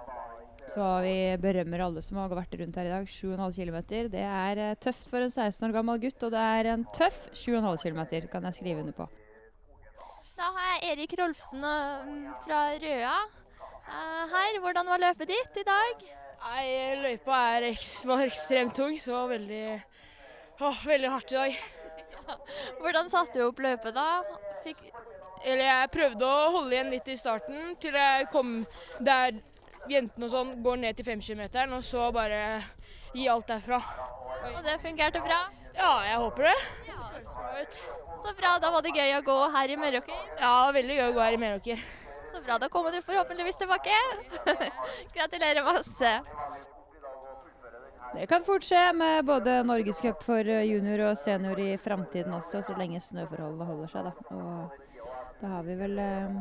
[0.69, 3.07] Så vi berømmer alle som har vært rundt her i dag.
[3.09, 3.79] 7,5 km.
[4.13, 7.17] Det er eh, tøft for en 16 år gammel gutt, og det er en tøff
[7.33, 9.09] 7,5 km, kan jeg skrive under på.
[10.37, 11.65] Da har jeg Erik Rolfsen
[12.45, 14.61] fra Røa eh, her.
[14.61, 16.05] Hvordan var løpet ditt i dag?
[16.39, 16.63] Nei,
[17.01, 17.67] løypa er
[18.07, 19.65] var ekstremt tung, så veldig,
[20.61, 21.59] å, veldig hardt i dag.
[22.81, 24.21] Hvordan satte du opp løpet da?
[24.63, 24.85] Fikk,
[25.43, 28.61] Eller jeg prøvde å holde igjen litt i starten, til jeg kom
[29.03, 29.41] der
[29.89, 32.59] jentene og sånn går ned til 5-kilometeren, og så bare
[33.15, 33.79] gi alt derfra.
[34.49, 35.39] og det fungerte bra?
[35.77, 36.57] Ja, jeg håper det.
[38.19, 38.57] Så bra.
[38.61, 40.27] Da var det gøy å gå her i Meråker?
[40.41, 41.83] Ja, veldig gøy å gå her i Meråker.
[42.31, 42.57] Så bra.
[42.61, 43.95] Da kommer du forhåpentligvis tilbake.
[45.15, 46.11] Gratulerer masse.
[48.13, 52.63] Det kan fort skje med både Norgescup for eh, junior og senior i framtiden også,
[52.65, 54.07] så lenge snøforholdene holder seg.
[54.09, 54.13] Da.
[54.33, 56.39] Og da har vi vel eh,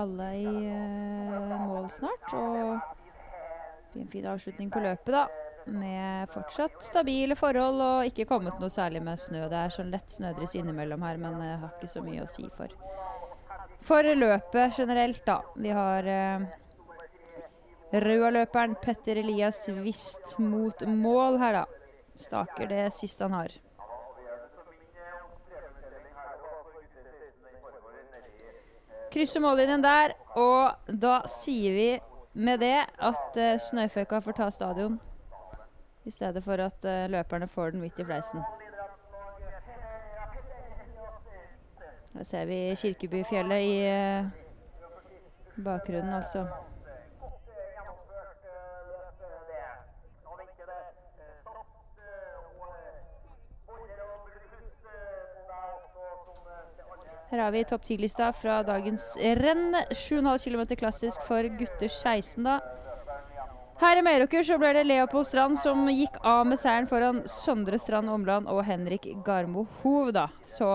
[0.00, 2.32] alle i uh, mål snart.
[2.34, 2.78] Og
[3.92, 5.26] det blir en fin avslutning på løpet, da.
[5.70, 9.44] Med fortsatt stabile forhold og ikke kommet noe særlig med snø.
[9.50, 12.46] Det er sånn lett snødryss innimellom her, men jeg har ikke så mye å si
[12.56, 12.72] for,
[13.84, 15.40] for løpet generelt, da.
[15.60, 16.48] Vi har uh,
[17.90, 21.66] Røa-løperen Petter Elias Wist mot mål her, da.
[22.20, 23.60] Staker det siste han har.
[29.10, 31.88] Krysser mållinjen der, og da sier vi
[32.34, 35.00] med det at uh, snøføyka får ta stadion.
[36.04, 38.42] I stedet for at uh, løperne får den midt i fleisen.
[42.14, 46.46] Her ser vi Kirkebyfjellet i uh, bakgrunnen, altså.
[57.30, 59.76] Her har vi topp ti-lista fra dagens renn.
[59.94, 62.58] 7,5 km klassisk for gutter 16, da.
[63.80, 67.78] Her i Meråker så ble det Leopold Strand som gikk av med seieren foran Sondre
[67.80, 70.26] Strand Omland og Henrik Garmo Hov, da.
[70.44, 70.66] Så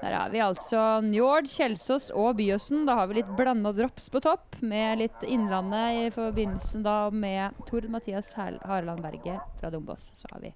[0.00, 2.82] der har vi altså Njord, Kjelsås og Byåsen.
[2.88, 7.56] Da har vi litt blanda drops på topp, med litt Innlandet i forbindelse da med
[7.68, 10.10] Tord Mathias Harland Berge fra Dombås.
[10.16, 10.52] Så har vi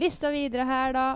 [0.00, 1.06] lista videre her, da.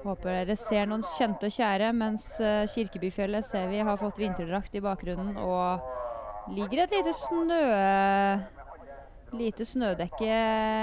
[0.00, 4.76] Håper dere ser noen kjente og kjære, mens eh, Kirkebyfjellet ser vi har fått vinterdrakt
[4.78, 7.60] i bakgrunnen og ligger et lite snø...
[9.30, 10.36] Lite snødekke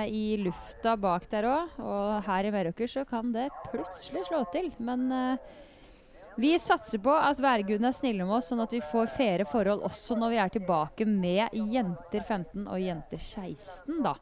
[0.08, 1.80] i lufta bak der òg.
[1.84, 4.70] Og her i Meråker så kan det plutselig slå til.
[4.80, 5.50] Men uh,
[6.40, 9.84] vi satser på at værgudene er snille med oss, sånn at vi får faire forhold
[9.90, 14.16] også når vi er tilbake med jenter 15 og jenter 16, da.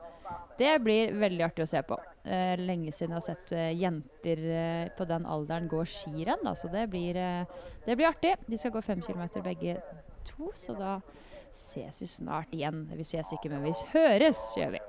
[0.57, 2.01] Det blir veldig artig å se på.
[2.25, 6.71] Eh, lenge siden jeg har sett eh, jenter eh, på den alderen gå skirenn, så
[6.73, 8.33] det blir, eh, det blir artig.
[8.49, 9.77] De skal gå fem kilometer begge
[10.25, 10.95] to, så da
[11.53, 12.87] ses vi snart igjen.
[12.97, 14.81] Vi ses ikke, men vi høres, gjør vi.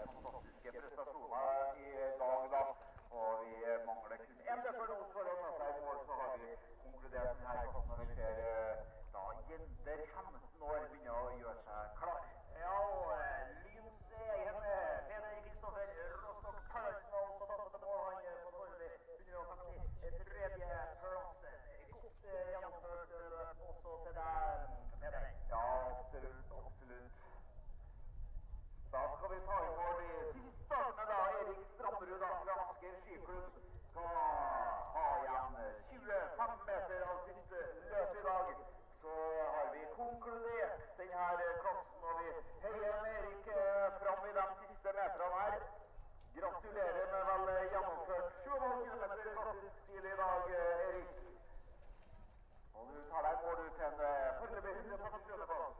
[53.86, 55.78] and uh, put the in the box to the boat.